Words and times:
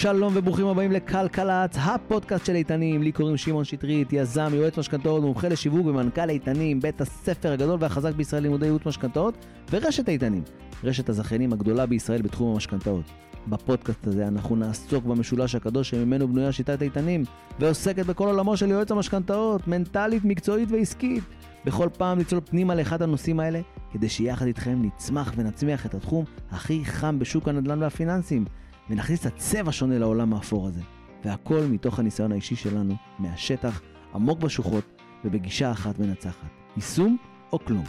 שלום 0.00 0.32
וברוכים 0.36 0.66
הבאים 0.66 0.92
לכלכלת, 0.92 1.76
הפודקאסט 1.80 2.46
של 2.46 2.54
איתנים. 2.54 3.02
לי 3.02 3.12
קוראים 3.12 3.36
שמעון 3.36 3.64
שטרית, 3.64 4.12
יזם, 4.12 4.50
יועץ 4.54 4.78
משכנתאות, 4.78 5.22
מומחה 5.22 5.48
לשיווק 5.48 5.86
ומנכ"ל 5.86 6.30
איתנים, 6.30 6.80
בית 6.80 7.00
הספר 7.00 7.52
הגדול 7.52 7.76
והחזק 7.80 8.14
בישראל 8.14 8.42
לימודי 8.42 8.66
ייעוץ 8.66 8.86
משכנתאות, 8.86 9.46
ורשת 9.70 10.08
איתנים, 10.08 10.42
רשת 10.84 11.08
הזכיינים 11.08 11.52
הגדולה 11.52 11.86
בישראל 11.86 12.22
בתחום 12.22 12.54
המשכנתאות. 12.54 13.04
בפודקאסט 13.46 14.06
הזה 14.06 14.28
אנחנו 14.28 14.56
נעסוק 14.56 15.04
במשולש 15.04 15.54
הקדוש 15.54 15.90
שממנו 15.90 16.28
בנויה 16.28 16.52
שיטת 16.52 16.82
איתנים, 16.82 17.24
ועוסקת 17.58 18.06
בכל 18.06 18.26
עולמו 18.28 18.56
של 18.56 18.70
יועץ 18.70 18.90
המשכנתאות, 18.90 19.68
מנטלית, 19.68 20.24
מקצועית 20.24 20.68
ועסקית. 20.72 21.24
בכל 21.64 21.88
פעם 21.98 22.18
לצלול 22.18 22.40
פנימה 22.50 22.74
לאחד 22.74 23.02
הנושאים 23.02 23.40
האלה, 23.40 23.60
כדי 23.92 24.08
שיחד 24.08 24.46
איתכם 24.46 24.82
נצמח 24.82 25.32
ונצמיח 25.36 25.86
את 25.86 25.94
התחום 25.94 26.24
הכי 26.50 26.84
חם 26.84 27.18
בשוק 27.18 27.48
הנדל"ן 27.48 27.82
והפיננסים. 27.82 28.44
ונכניס 28.90 29.26
את 29.26 29.36
צבע 29.36 29.72
שונה 29.72 29.98
לעולם 29.98 30.34
האפור 30.34 30.66
הזה. 30.66 30.80
והכל 31.24 31.60
מתוך 31.70 31.98
הניסיון 31.98 32.32
האישי 32.32 32.56
שלנו, 32.56 32.94
מהשטח, 33.18 33.80
עמוק 34.14 34.38
בשוחות 34.38 34.84
ובגישה 35.24 35.70
אחת 35.70 35.98
מנצחת. 35.98 36.48
יישום 36.76 37.16
או 37.52 37.58
כלום. 37.58 37.84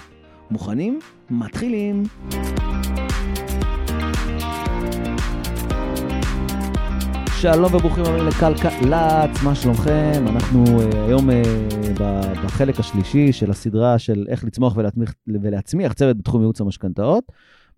מוכנים? 0.51 0.99
מתחילים! 1.29 2.03
שלום 7.41 7.75
וברוכים 7.75 8.03
הבאים 8.03 8.27
לכלכלת, 8.27 9.29
מה 9.43 9.55
שלומכם? 9.55 10.25
אנחנו 10.27 10.65
uh, 10.65 10.95
היום 10.95 11.29
uh, 11.29 11.34
בחלק 12.45 12.79
השלישי 12.79 13.31
של 13.34 13.51
הסדרה 13.51 13.99
של 13.99 14.25
איך 14.29 14.43
לצמוח 14.43 14.77
ולהצמיח, 14.77 15.13
ולהצמיח 15.27 15.93
צוות 15.93 16.17
בתחום 16.17 16.41
ייעוץ 16.41 16.62
המשכנתאות. 16.62 17.23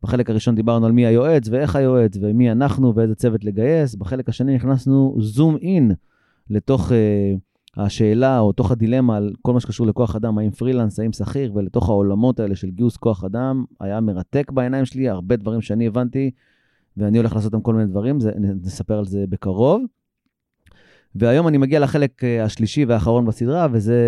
בחלק 0.03 0.29
הראשון 0.29 0.55
דיברנו 0.55 0.85
על 0.85 0.91
מי 0.91 1.05
היועץ 1.05 1.49
ואיך 1.49 1.75
היועץ 1.75 2.17
ומי 2.21 2.51
אנחנו 2.51 2.95
ואיזה 2.95 3.15
צוות 3.15 3.43
לגייס. 3.43 3.95
בחלק 3.95 4.29
השני 4.29 4.55
נכנסנו 4.55 5.15
זום 5.19 5.55
אין 5.55 5.91
לתוך 6.49 6.91
uh, 6.91 6.93
השאלה 7.77 8.39
או 8.39 8.51
תוך 8.51 8.71
הדילמה 8.71 9.17
על 9.17 9.33
כל 9.41 9.53
מה 9.53 9.59
שקשור 9.59 9.87
לכוח 9.87 10.15
אדם, 10.15 10.37
האם 10.37 10.51
פרילנס, 10.51 10.99
האם 10.99 11.13
שכיר, 11.13 11.51
ולתוך 11.55 11.89
העולמות 11.89 12.39
האלה 12.39 12.55
של 12.55 12.69
גיוס 12.69 12.97
כוח 12.97 13.23
אדם. 13.23 13.65
היה 13.79 14.01
מרתק 14.01 14.51
בעיניים 14.51 14.85
שלי, 14.85 15.09
הרבה 15.09 15.35
דברים 15.35 15.61
שאני 15.61 15.87
הבנתי, 15.87 16.31
ואני 16.97 17.17
הולך 17.17 17.35
לעשות 17.35 17.53
אותם 17.53 17.63
כל 17.63 17.73
מיני 17.73 17.89
דברים, 17.89 18.19
זה, 18.19 18.31
נספר 18.63 18.97
על 18.97 19.05
זה 19.05 19.25
בקרוב. 19.29 19.81
והיום 21.15 21.47
אני 21.47 21.57
מגיע 21.57 21.79
לחלק 21.79 22.21
השלישי 22.41 22.85
והאחרון 22.85 23.25
בסדרה, 23.25 23.67
וזה 23.71 23.99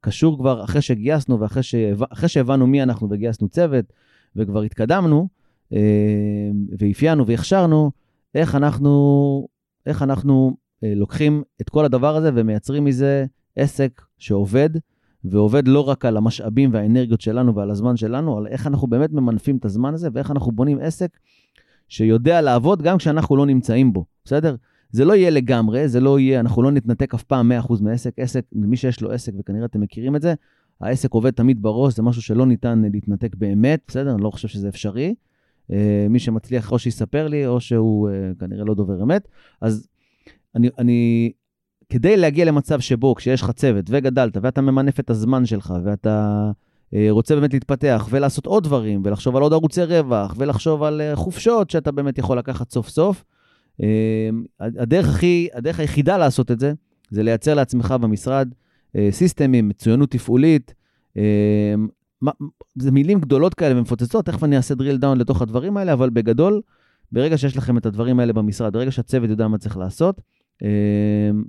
קשור 0.00 0.38
כבר 0.38 0.64
אחרי 0.64 0.82
שגייסנו 0.82 1.40
ואחרי 1.40 1.62
שהבנ... 1.62 2.28
שהבנו 2.28 2.66
מי 2.66 2.82
אנחנו 2.82 3.08
וגייסנו 3.10 3.48
צוות, 3.48 3.92
וכבר 4.36 4.62
התקדמנו, 4.62 5.28
אה, 5.72 6.50
ואפיינו 6.78 7.26
והכשרנו, 7.26 7.90
איך 8.34 8.54
אנחנו, 8.54 9.48
איך 9.86 10.02
אנחנו 10.02 10.56
אה, 10.84 10.92
לוקחים 10.94 11.42
את 11.60 11.68
כל 11.68 11.84
הדבר 11.84 12.16
הזה 12.16 12.30
ומייצרים 12.34 12.84
מזה 12.84 13.26
עסק 13.56 14.02
שעובד, 14.18 14.70
ועובד 15.24 15.68
לא 15.68 15.88
רק 15.88 16.04
על 16.04 16.16
המשאבים 16.16 16.70
והאנרגיות 16.72 17.20
שלנו 17.20 17.54
ועל 17.54 17.70
הזמן 17.70 17.96
שלנו, 17.96 18.38
על 18.38 18.46
איך 18.46 18.66
אנחנו 18.66 18.88
באמת 18.88 19.12
ממנפים 19.12 19.56
את 19.56 19.64
הזמן 19.64 19.94
הזה 19.94 20.08
ואיך 20.12 20.30
אנחנו 20.30 20.52
בונים 20.52 20.78
עסק 20.80 21.18
שיודע 21.88 22.40
לעבוד 22.40 22.82
גם 22.82 22.98
כשאנחנו 22.98 23.36
לא 23.36 23.46
נמצאים 23.46 23.92
בו, 23.92 24.04
בסדר? 24.24 24.56
זה 24.90 25.04
לא 25.04 25.12
יהיה 25.12 25.30
לגמרי, 25.30 25.88
זה 25.88 26.00
לא 26.00 26.18
יהיה, 26.18 26.40
אנחנו 26.40 26.62
לא 26.62 26.70
נתנתק 26.70 27.14
אף 27.14 27.22
פעם 27.22 27.52
100% 27.68 27.82
מעסק. 27.82 28.18
עסק, 28.18 28.44
מי 28.52 28.76
שיש 28.76 29.00
לו 29.00 29.12
עסק, 29.12 29.32
וכנראה 29.38 29.64
אתם 29.64 29.80
מכירים 29.80 30.16
את 30.16 30.22
זה, 30.22 30.34
העסק 30.80 31.12
עובד 31.12 31.30
תמיד 31.30 31.62
בראש, 31.62 31.94
זה 31.94 32.02
משהו 32.02 32.22
שלא 32.22 32.46
ניתן 32.46 32.82
להתנתק 32.92 33.34
באמת, 33.34 33.80
בסדר? 33.88 34.14
אני 34.14 34.22
לא 34.22 34.30
חושב 34.30 34.48
שזה 34.48 34.68
אפשרי. 34.68 35.14
Uh, 35.70 35.74
מי 36.10 36.18
שמצליח 36.18 36.72
או 36.72 36.78
שיספר 36.78 37.28
לי, 37.28 37.46
או 37.46 37.60
שהוא 37.60 38.08
uh, 38.08 38.40
כנראה 38.40 38.64
לא 38.64 38.74
דובר 38.74 39.02
אמת. 39.02 39.28
אז 39.60 39.88
אני, 40.56 40.68
אני, 40.78 41.32
כדי 41.88 42.16
להגיע 42.16 42.44
למצב 42.44 42.80
שבו 42.80 43.14
כשיש 43.14 43.42
לך 43.42 43.50
צוות 43.50 43.84
וגדלת, 43.88 44.36
ואתה 44.42 44.60
ממנף 44.60 45.00
את 45.00 45.10
הזמן 45.10 45.46
שלך, 45.46 45.74
ואתה 45.84 46.50
uh, 46.90 46.96
רוצה 47.10 47.34
באמת 47.34 47.52
להתפתח, 47.52 48.08
ולעשות 48.10 48.46
עוד 48.46 48.64
דברים, 48.64 49.02
ולחשוב 49.04 49.36
על 49.36 49.42
עוד 49.42 49.52
ערוצי 49.52 49.84
רווח, 49.84 50.34
ולחשוב 50.38 50.82
על 50.82 51.00
חופשות 51.14 51.70
שאתה 51.70 51.92
באמת 51.92 52.18
יכול 52.18 52.38
לקחת 52.38 52.70
סוף 52.70 52.88
סוף, 52.88 53.24
הדרך, 54.60 55.08
הכי, 55.08 55.48
הדרך 55.54 55.80
היחידה 55.80 56.18
לעשות 56.18 56.50
את 56.50 56.60
זה, 56.60 56.72
זה 57.10 57.22
לייצר 57.22 57.54
לעצמך 57.54 57.94
במשרד 58.00 58.48
אה, 58.52 58.69
סיסטמים, 59.10 59.68
מצוינות 59.68 60.10
תפעולית. 60.10 60.74
אה, 61.16 61.74
זה 62.78 62.90
מילים 62.90 63.20
גדולות 63.20 63.54
כאלה 63.54 63.78
ומפוצצות, 63.78 64.26
תכף 64.26 64.44
אני 64.44 64.56
אעשה 64.56 64.74
drill 64.74 65.02
down 65.02 65.14
לתוך 65.16 65.42
הדברים 65.42 65.76
האלה, 65.76 65.92
אבל 65.92 66.10
בגדול, 66.10 66.60
ברגע 67.12 67.38
שיש 67.38 67.56
לכם 67.56 67.78
את 67.78 67.86
הדברים 67.86 68.20
האלה 68.20 68.32
במשרד, 68.32 68.72
ברגע 68.72 68.90
שהצוות 68.90 69.30
יודע 69.30 69.48
מה 69.48 69.58
צריך 69.58 69.76
לעשות, 69.76 70.20
אה, 70.62 70.68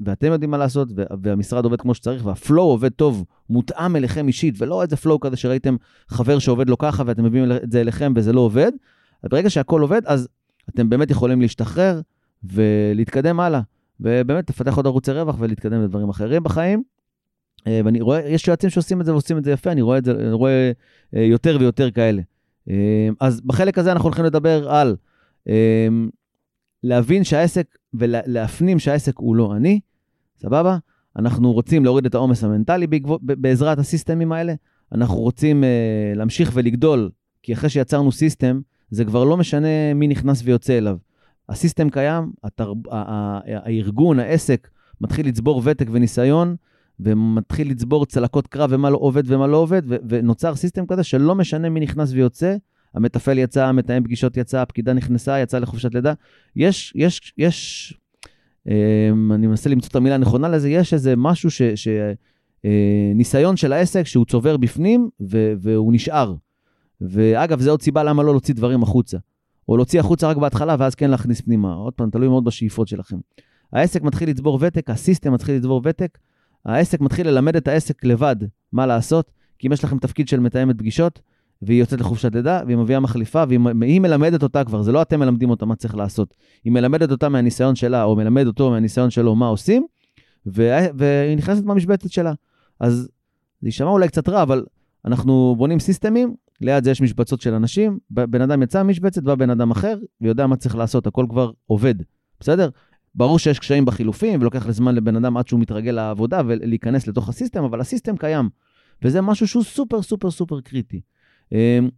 ואתם 0.06 0.32
יודעים 0.32 0.52
מה 0.52 0.58
לעשות, 0.58 0.90
והמשרד 1.24 1.66
עובד 1.66 1.82
כמו 1.82 1.94
שצריך, 1.94 2.26
והפלואו 2.26 2.70
עובד 2.70 2.92
טוב, 2.92 3.26
מותאם 3.50 3.96
אליכם 3.96 4.28
אישית, 4.28 4.56
ולא 4.58 4.82
איזה 4.82 4.98
פלואו 4.98 5.20
כזה 5.20 5.38
שראיתם 5.38 5.76
חבר 6.08 6.40
שעובד 6.40 6.70
לו 6.70 6.78
ככה 6.78 7.04
ואתם 7.06 7.24
מביאים 7.24 7.52
את 7.52 7.72
זה 7.72 7.82
אליכם 7.82 8.14
וזה 8.16 8.34
לא 8.34 8.42
עובד, 8.42 8.72
ברגע 9.24 9.50
שהכל 9.50 9.82
עובד, 9.82 10.02
אז 10.06 10.28
אתם 10.70 10.90
באמת 10.90 11.12
יכולים 11.12 11.42
להשתחרר 11.42 12.02
ולהתקדם 12.44 13.40
הלאה, 13.40 13.62
ובאמת 14.00 14.50
לפתח 14.50 14.78
עוד 14.78 14.86
ערוצי 14.86 15.12
רווח 15.12 15.36
ולהתקדם 15.40 15.84
לדברים 15.84 16.10
אחרים 16.10 16.44
בחיים. 16.44 16.84
אה, 17.68 17.82
ואני 17.86 18.02
רואה, 18.02 18.30
יש 18.30 18.48
יועצים 18.48 18.70
שעושים 18.70 19.02
את 19.02 19.06
זה 19.06 19.12
ועושים 19.12 19.38
את 19.38 19.44
זה 19.44 19.52
יפה, 19.52 19.72
אני 19.72 19.82
רואה 19.82 19.98
את 19.98 20.06
זה, 20.06 20.12
אני 20.12 20.32
רואה 20.32 20.72
אה, 21.16 21.22
יותר 21.22 21.58
ויותר 21.60 21.92
כאלה. 21.92 22.22
אה, 22.70 23.10
אז 23.20 23.42
בחלק 23.42 23.78
הזה 23.78 23.92
אנחנו 23.92 24.08
הולכים 24.08 24.26
לדבר 24.26 24.70
על 24.70 24.96
להבין 26.84 27.24
שהעסק 27.24 27.78
ולהפנים 27.94 28.80
שהעסק 28.80 29.18
הוא 29.18 29.36
לא 29.36 29.56
אני, 29.56 29.80
סבבה? 30.42 30.78
אנחנו 31.16 31.54
רוצים 31.54 31.84
להוריד 31.84 32.06
את 32.06 32.16
העומס 32.16 32.44
המנטלי 32.44 32.88
בעזרת 33.22 33.80
הסיסטמים 33.80 34.32
האלה. 34.32 34.54
אנחנו 34.92 35.16
רוצים 35.16 35.64
להמשיך 36.16 36.52
ולגדול, 36.54 37.10
כי 37.44 37.54
אחרי 37.54 37.70
שיצרנו 37.70 38.12
system, 38.12 38.62
זה 38.92 39.06
כבר 39.06 39.24
לא 39.24 39.38
משנה 39.38 39.94
מי 39.96 40.08
נכנס 40.08 40.42
ויוצא 40.46 40.78
אליו. 40.78 40.98
ה 41.50 41.56
system 41.56 41.90
קיים, 41.90 42.32
התרב, 42.44 42.78
הארגון, 42.92 44.20
העסק, 44.20 44.68
מתחיל 45.02 45.28
לצבור 45.28 45.62
ותק 45.66 45.88
וניסיון, 45.92 46.56
ומתחיל 47.02 47.72
לצבור 47.72 48.06
צלקות 48.06 48.48
קרב 48.48 48.70
ומה 48.74 48.90
לא 48.90 48.98
עובד 48.98 49.24
ומה 49.26 49.48
לא 49.48 49.58
עובד, 49.58 49.82
ו- 49.88 49.96
ונוצר 50.10 50.56
system 50.56 50.86
כזה 50.86 51.04
שלא 51.04 51.36
משנה 51.36 51.70
מי 51.70 51.80
נכנס 51.80 52.12
ויוצא, 52.12 52.56
המתפעל 52.94 53.38
יצא, 53.38 53.66
המתאם 53.66 54.04
פגישות 54.04 54.38
יצא, 54.38 54.62
הפקידה 54.62 54.94
נכנסה, 54.94 55.40
יצאה 55.40 55.60
לחופשת 55.60 55.94
לידה. 55.94 56.14
יש, 56.56 56.94
יש, 56.96 57.34
יש, 57.38 57.94
אה, 58.70 59.10
אני 59.36 59.48
מנסה 59.48 59.70
למצוא 59.70 59.90
את 59.90 59.96
המילה 59.96 60.16
הנכונה 60.16 60.50
לזה, 60.50 60.70
יש 60.70 60.94
איזה 60.94 61.14
משהו 61.18 61.52
ש... 61.52 61.62
ש 61.62 61.88
אה, 62.66 63.12
ניסיון 63.16 63.58
של 63.58 63.74
העסק 63.74 64.04
שהוא 64.04 64.26
צובר 64.26 64.58
בפנים 64.58 65.10
ו- 65.22 65.54
והוא 65.62 65.94
נשאר. 65.94 66.36
ואגב, 67.02 67.60
זה 67.60 67.70
עוד 67.70 67.82
סיבה 67.82 68.04
למה 68.04 68.24
לא 68.24 68.32
להוציא 68.32 68.56
דברים 68.56 68.84
החוצה. 68.84 69.18
או 69.70 69.78
להוציא 69.78 70.00
החוצה 70.00 70.30
רק 70.30 70.38
בהתחלה 70.38 70.76
ואז 70.80 70.96
כן 70.96 71.10
להכניס 71.12 71.42
פנימה. 71.42 71.74
עוד 71.74 71.94
פעם, 71.94 72.10
תלוי 72.10 72.28
מאוד 72.28 72.44
בשאיפות 72.44 72.88
שלכם. 72.88 73.18
העסק 73.74 74.02
מתחיל 74.02 74.30
לצבור 74.30 74.58
ותק, 74.62 74.90
הסיסטם 74.90 75.34
מתחיל 75.34 75.56
לצבור 75.56 75.82
ותק, 75.84 76.18
העסק 76.66 77.02
מתחיל 77.02 77.28
ללמד 77.28 77.56
את 77.56 77.68
העסק 77.68 78.06
לבד 78.06 78.36
מה 78.72 78.86
לעשות, 78.86 79.32
כי 79.60 79.68
אם 79.68 79.74
יש 79.74 79.84
לכם 79.84 80.00
תפקיד 80.00 80.28
של 80.28 80.40
מתאמת 80.40 80.78
פגישות, 80.78 81.20
והיא 81.62 81.80
יוצאת 81.80 82.00
לחופשת 82.00 82.36
לידה, 82.36 82.62
והיא 82.66 82.78
מביאה 82.78 83.00
מחליפה, 83.00 83.44
והיא 83.48 84.02
מלמדת 84.02 84.44
אותה 84.44 84.64
כבר, 84.64 84.82
זה 84.82 84.92
לא 84.92 85.02
אתם 85.02 85.20
מלמדים 85.20 85.50
אותה 85.50 85.66
מה 85.66 85.76
צריך 85.76 85.96
לעשות. 85.96 86.34
היא 86.64 86.74
מלמדת 86.74 87.12
אותה 87.12 87.30
מהניסיון 87.30 87.76
שלה, 87.76 88.04
או 88.04 88.16
מלמד 88.16 88.48
אותו 88.48 88.70
מהניסיון 88.70 89.10
שלו 89.10 89.36
מה 89.36 89.48
עושים, 89.48 89.86
והיא 90.46 91.38
נכנסת 91.38 91.64
במשבצת 91.64 92.12
שלה. 92.12 92.34
אז 92.80 93.10
זה 93.62 93.68
יישמע 93.68 93.90
אולי 93.90 94.08
קצת 94.08 94.30
רע, 94.30 94.42
אבל 94.42 94.66
אנחנו 95.06 95.56
בונים 95.58 95.80
system 95.80 96.17
ים, 96.17 96.36
ליד 96.62 96.84
זה 96.84 96.92
יש 96.92 97.02
משבצות 97.02 97.42
של 97.42 97.54
אנשים, 97.54 98.00
בן 98.10 98.42
אדם 98.42 98.64
יצא 98.64 98.84
ממשבצת, 98.84 99.24
בא 99.24 99.36
בן 99.36 99.50
אדם 99.50 99.72
אחר, 99.72 99.98
ויודע 100.22 100.48
מה 100.48 100.56
צריך 100.56 100.76
לעשות, 100.76 101.08
הכל 101.08 101.26
כבר 101.30 101.52
עובד, 101.66 101.96
בסדר? 102.40 102.70
ברור 103.16 103.40
שיש 103.40 103.60
קשיים 103.60 103.86
בחילופים, 103.86 104.42
ולוקח 104.42 104.68
לזמן 104.68 104.96
לבן 104.96 105.16
אדם 105.16 105.38
עד 105.38 105.48
שהוא 105.48 105.60
מתרגל 105.60 105.92
לעבודה 105.92 106.42
ולהיכנס 106.46 107.08
לתוך 107.08 107.30
ה 107.30 107.34
system, 107.34 107.64
אבל 107.64 107.82
ה 107.82 107.87
system 107.87 108.18
קיים. 108.18 108.50
וזה 109.04 109.22
משהו 109.22 109.48
שהוא 109.48 109.64
סופר 109.64 110.02
סופר 110.02 110.32
סופר 110.32 110.62
קריטי. 110.62 111.02
אמ, 111.52 111.90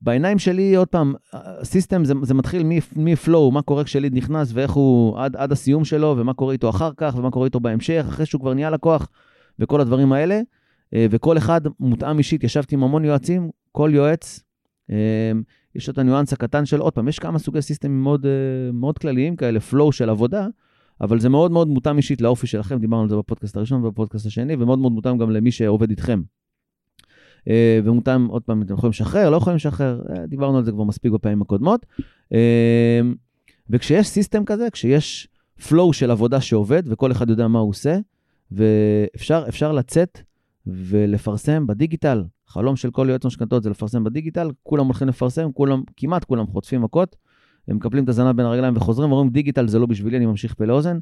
בעיניים 0.00 0.38
שלי, 0.38 0.74
עוד 0.74 0.88
פעם, 0.88 1.14
system 1.62 2.04
זה, 2.04 2.14
זה 2.22 2.34
מתחיל 2.34 2.62
מפלואו, 2.96 3.52
מה 3.52 3.62
קורה 3.62 3.84
כשליד 3.84 4.14
נכנס 4.14 4.50
ואיך 4.54 4.70
הוא 4.70 5.18
עד, 5.18 5.36
עד 5.36 5.52
הסיום 5.52 5.84
שלו, 5.84 6.14
ומה 6.18 6.34
קורה 6.34 6.52
איתו 6.52 6.70
אחר 6.70 6.90
כך, 6.96 7.14
ומה 7.18 7.30
קורה 7.30 7.46
איתו 7.46 7.60
בהמשך, 7.60 8.04
אחרי 8.08 8.26
שהוא 8.26 8.40
כבר 8.40 8.54
נהיה 8.54 8.70
לקוח, 8.70 9.08
וכל 9.58 9.80
הדברים 9.80 10.12
האלה. 10.12 10.40
אה, 10.94 11.06
וכל 11.10 11.38
אחד 11.38 11.60
מותאם 11.80 12.18
אישית, 12.18 12.44
ישבתי 12.44 12.74
עם 12.74 12.82
המון 12.82 13.04
יועצים, 13.04 13.50
כל 13.72 13.90
יועץ, 13.94 14.40
אמ, 14.90 15.42
יש 15.74 15.88
את 15.88 15.98
הניואנס 15.98 16.32
הקטן 16.32 16.66
של, 16.66 16.80
עוד 16.80 16.92
פעם, 16.92 17.08
יש 17.08 17.18
כמה 17.18 17.38
סוגי 17.38 17.62
סיסטמים 17.62 18.02
מאוד, 18.02 18.26
אה, 18.26 18.72
מאוד 18.72 18.98
כלליים 18.98 19.36
כאלה, 19.36 19.58
flow 19.70 19.92
של 19.92 20.10
עבודה, 20.10 20.46
אבל 21.00 21.20
זה 21.20 21.28
מאוד 21.28 21.50
מאוד 21.50 21.68
מותאם 21.68 21.96
אישית 21.96 22.20
לאופי 22.20 22.46
שלכם, 22.46 22.78
דיברנו 22.78 23.02
על 23.02 23.08
זה 23.08 23.16
בפודקאסט 23.16 23.56
הראשון 23.56 23.84
ובפודקאסט 23.84 24.26
השני, 24.26 24.54
ומאוד 24.58 24.78
מאוד 24.78 24.92
מותאם 24.92 25.18
גם 25.18 25.30
למי 25.30 25.50
שעובד 25.50 25.90
איתכם. 25.90 26.22
אה, 27.48 27.80
ומותאם, 27.84 28.26
עוד 28.26 28.42
פעם, 28.42 28.62
אתם 28.62 28.74
יכולים 28.74 28.90
לשחרר, 28.90 29.30
לא 29.30 29.36
יכולים 29.36 29.56
לשחרר, 29.56 30.02
אה, 30.10 30.26
דיברנו 30.26 30.58
על 30.58 30.64
זה 30.64 30.72
כבר 30.72 30.84
מספיק 30.84 31.12
בפעמים 31.12 31.42
הקודמות. 31.42 31.86
וכשיש 33.70 34.08
system 34.08 34.44
כזה, 34.44 34.68
כשיש 34.72 35.28
flow 35.60 35.92
של 35.92 36.10
עבודה 36.10 36.40
שעובד, 36.40 36.82
וכל 36.86 37.12
אחד 37.12 37.30
יודע 37.30 37.48
מה 37.48 37.58
הוא 37.58 37.70
עושה, 37.70 37.98
ואפשר 38.50 39.72
לצאת 39.72 40.20
ולפרסם 40.66 41.66
בדיגיטל. 41.66 42.24
חלום 42.48 42.76
של 42.76 42.90
כל 42.90 43.06
יועץ 43.08 43.24
משכנתות 43.24 43.62
זה 43.62 43.70
לפרסם 43.70 44.04
בדיגיטל, 44.04 44.50
כולם 44.62 44.84
הולכים 44.84 45.08
לפרסם, 45.08 45.52
כולם, 45.52 45.82
כמעט 45.96 46.24
כולם 46.24 46.46
חוטפים 46.46 46.82
מכות, 46.82 47.16
הם 47.68 47.76
מקפלים 47.76 48.04
את 48.04 48.08
הזנב 48.08 48.36
בין 48.36 48.46
הרגליים 48.46 48.76
וחוזרים 48.76 49.12
ואומרים, 49.12 49.30
דיגיטל 49.30 49.68
זה 49.68 49.78
לא 49.78 49.86
בשבילי, 49.86 50.16
אני 50.16 50.26
ממשיך 50.26 50.54
פה 50.54 50.64
לאוזן. 50.64 50.98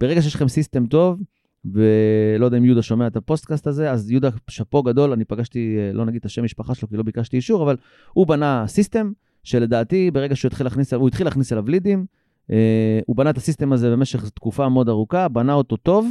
ברגע 0.00 0.22
שיש 0.22 0.34
לכם 0.34 0.48
system 0.48 0.86
טוב, 0.86 1.20
ולא 1.64 2.44
יודע 2.44 2.58
אם 2.58 2.64
יהודה 2.64 2.82
שומע 2.82 3.06
את 3.06 3.16
הפודקאסט 3.16 3.66
הזה, 3.66 3.90
אז 3.90 4.10
יהודה, 4.10 4.28
שאפו 4.50 4.82
גדול, 4.82 5.12
אני 5.12 5.24
פגשתי, 5.24 5.76
לא 5.92 6.04
נגיד 6.04 6.18
את 6.18 6.24
השם 6.24 6.44
משפחה 6.44 6.74
שלו, 6.74 6.88
כי 6.88 6.96
לא 6.96 7.02
ביקשתי 7.02 7.36
אישור, 7.36 7.62
אבל 7.62 7.76
הוא 8.12 8.26
בנה 8.26 8.64
system, 8.66 9.12
שלדעתי, 9.44 10.10
ברגע 10.10 10.36
שהוא 10.36 10.48
התחיל 10.48 10.66
להכניס, 10.66 10.92
הוא 10.92 11.08
התחיל 11.08 11.26
להכניס 11.26 11.52
אליו 11.52 11.68
לידים, 11.68 12.06
אה, 12.50 13.00
הוא 13.06 13.16
בנה 13.16 13.30
את 13.30 13.36
ה 13.36 13.41
system 13.41 13.72
הזה 13.72 13.90
במשך 13.90 14.28
תקופה 14.28 14.68
מאוד 14.68 14.88
ארוכה, 14.88 15.28
בנה 15.28 15.52
אותו 15.54 15.76
טוב, 15.76 16.06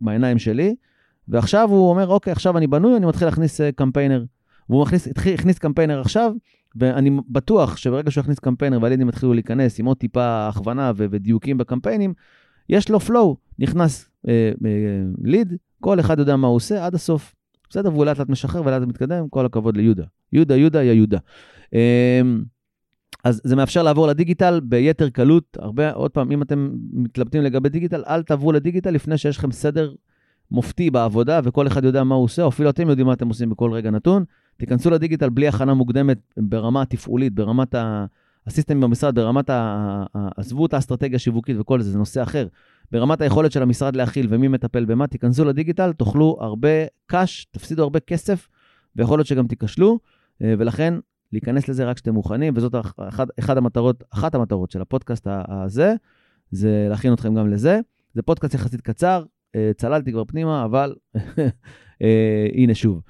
בעיניים 0.00 0.38
שלי, 0.38 0.74
ועכשיו 1.28 1.70
הוא 1.70 1.90
אומר, 1.90 2.08
אוקיי, 2.08 2.32
עכשיו 2.32 2.58
אני 2.58 2.66
בנוי, 2.66 2.96
אני 2.96 3.06
מתחיל 3.06 3.28
להכניס 3.28 3.60
אה, 3.60 3.72
קמפיינר. 3.72 4.24
והוא 4.68 4.82
מכניס, 4.82 5.06
התחיל, 5.06 5.34
הכניס 5.34 5.58
קמפיינר 5.58 6.00
עכשיו, 6.00 6.32
ואני 6.76 7.10
בטוח 7.28 7.76
שברגע 7.76 8.10
שהוא 8.10 8.22
יכניס 8.22 8.38
קמפיינר 8.38 8.78
והלידים 8.82 9.08
יתחילו 9.08 9.34
להיכנס 9.34 9.80
עם 9.80 9.86
עוד 9.86 9.96
טיפה 9.96 10.48
הכוונה 10.48 10.92
ודיוקים 10.96 11.58
בקמפיינים, 11.58 12.14
יש 12.68 12.90
לו 12.90 13.00
flow, 13.00 13.36
נכנס 13.58 14.08
אה, 14.28 14.52
אה, 14.64 14.70
ליד, 15.22 15.56
כל 15.80 16.00
אחד 16.00 16.18
יודע 16.18 16.36
מה 16.36 16.46
הוא 16.46 16.56
עושה 16.56 16.86
עד 16.86 16.94
הסוף. 16.94 17.34
בסדר, 17.70 17.92
והוא 17.92 18.04
לאט 18.04 18.18
לאט 18.18 18.28
משחרר 18.28 18.60
ולאט 18.60 18.80
לאט 18.80 18.88
מתקדם, 18.88 19.28
כל 19.28 19.46
הכבוד 19.46 19.76
ליהודה. 19.76 20.04
יהודה, 20.32 20.56
יהודה, 20.56 20.82
יא 20.82 20.92
יהודה. 20.92 21.18
אה, 21.74 22.20
אז 23.24 23.40
זה 23.44 23.56
מאפשר 23.56 23.82
לעבור 23.82 24.06
לדיגיטל 24.06 24.60
ביתר 24.60 25.08
קלות. 25.08 25.56
הרבה, 25.60 25.92
עוד 25.92 26.10
פעם, 26.10 26.32
אם 26.32 26.42
אתם 26.42 26.70
מתלבטים 26.92 27.42
לגבי 27.42 27.68
דיגיטל, 27.68 28.02
אל 28.06 28.22
תעברו 28.22 28.52
לדיגיטל 28.52 28.90
לפני 28.90 29.18
שיש 29.18 29.38
לכם 29.38 29.52
סדר 29.52 29.94
מופתי 30.50 30.90
בעבודה 30.90 31.40
וכל 31.44 31.66
אחד 31.66 31.84
יודע 31.84 32.04
מה 32.04 32.14
הוא 32.14 32.24
עושה, 32.24 32.42
או 32.42 32.48
אפילו 32.48 32.70
אתם 32.70 32.88
יודעים 32.88 33.06
מה 33.06 33.12
אתם 33.12 33.28
עושים 33.28 33.50
בכל 33.50 33.72
רגע 33.72 33.90
נתון. 33.90 34.24
תיכנסו 34.56 34.90
לדיגיטל 34.90 35.28
בלי 35.28 35.48
הכנה 35.48 35.74
מוקדמת 35.74 36.18
ברמה 36.36 36.82
התפעולית, 36.82 37.34
ברמת 37.34 37.74
ה... 37.74 38.06
הסיסטם 38.46 38.80
במשרד, 38.80 39.14
ברמת 39.14 39.50
ה... 39.50 40.04
עזבו 40.36 40.66
את 40.66 40.74
האסטרטגיה 40.74 41.16
השיווקית 41.16 41.56
וכל 41.60 41.80
זה, 41.80 41.90
זה 41.90 41.98
נושא 41.98 42.22
אחר. 42.22 42.46
ברמת 42.92 43.20
היכולת 43.20 43.52
של 43.52 43.62
המשרד 43.62 43.96
להכיל 43.96 44.26
ומי 44.30 44.48
מטפל 44.48 44.84
במה, 44.84 45.06
תיכנסו 45.06 45.44
לדיגיטל, 45.44 45.92
תאכלו 45.92 46.36
הרבה 46.40 46.68
קאש, 47.06 47.46
תפסידו 47.50 47.82
הרבה 47.82 48.00
כסף, 48.00 48.48
ויכול 48.96 49.18
להיות 49.18 49.26
שגם 49.26 49.46
תיכשלו, 49.46 49.98
אה, 50.42 50.54
ולכן 50.58 50.94
להיכנס 51.32 51.68
לזה 51.68 51.84
רק 51.84 51.96
כשאתם 51.96 52.14
מוכנים, 52.14 52.52
וזאת 52.56 52.74
אחת, 53.08 53.28
אחת 53.38 53.56
המטרות, 53.56 54.04
אחת 54.10 54.34
המטרות 54.34 54.70
של 54.70 54.82
הפודקאסט 54.82 55.26
הזה, 55.30 55.94
זה 56.50 56.86
להכין 56.90 57.12
אתכם 57.12 57.34
גם 57.34 57.50
לזה. 57.50 57.80
זה 58.14 58.22
פודקאסט 58.22 58.54
יחסית 58.54 58.80
קצר, 58.80 59.24
צללתי 59.76 60.12
כבר 60.12 60.24
פנימה, 60.24 60.64
אבל 60.64 60.94
אה, 62.02 62.46
הנה 62.54 62.74
שוב. 62.74 63.02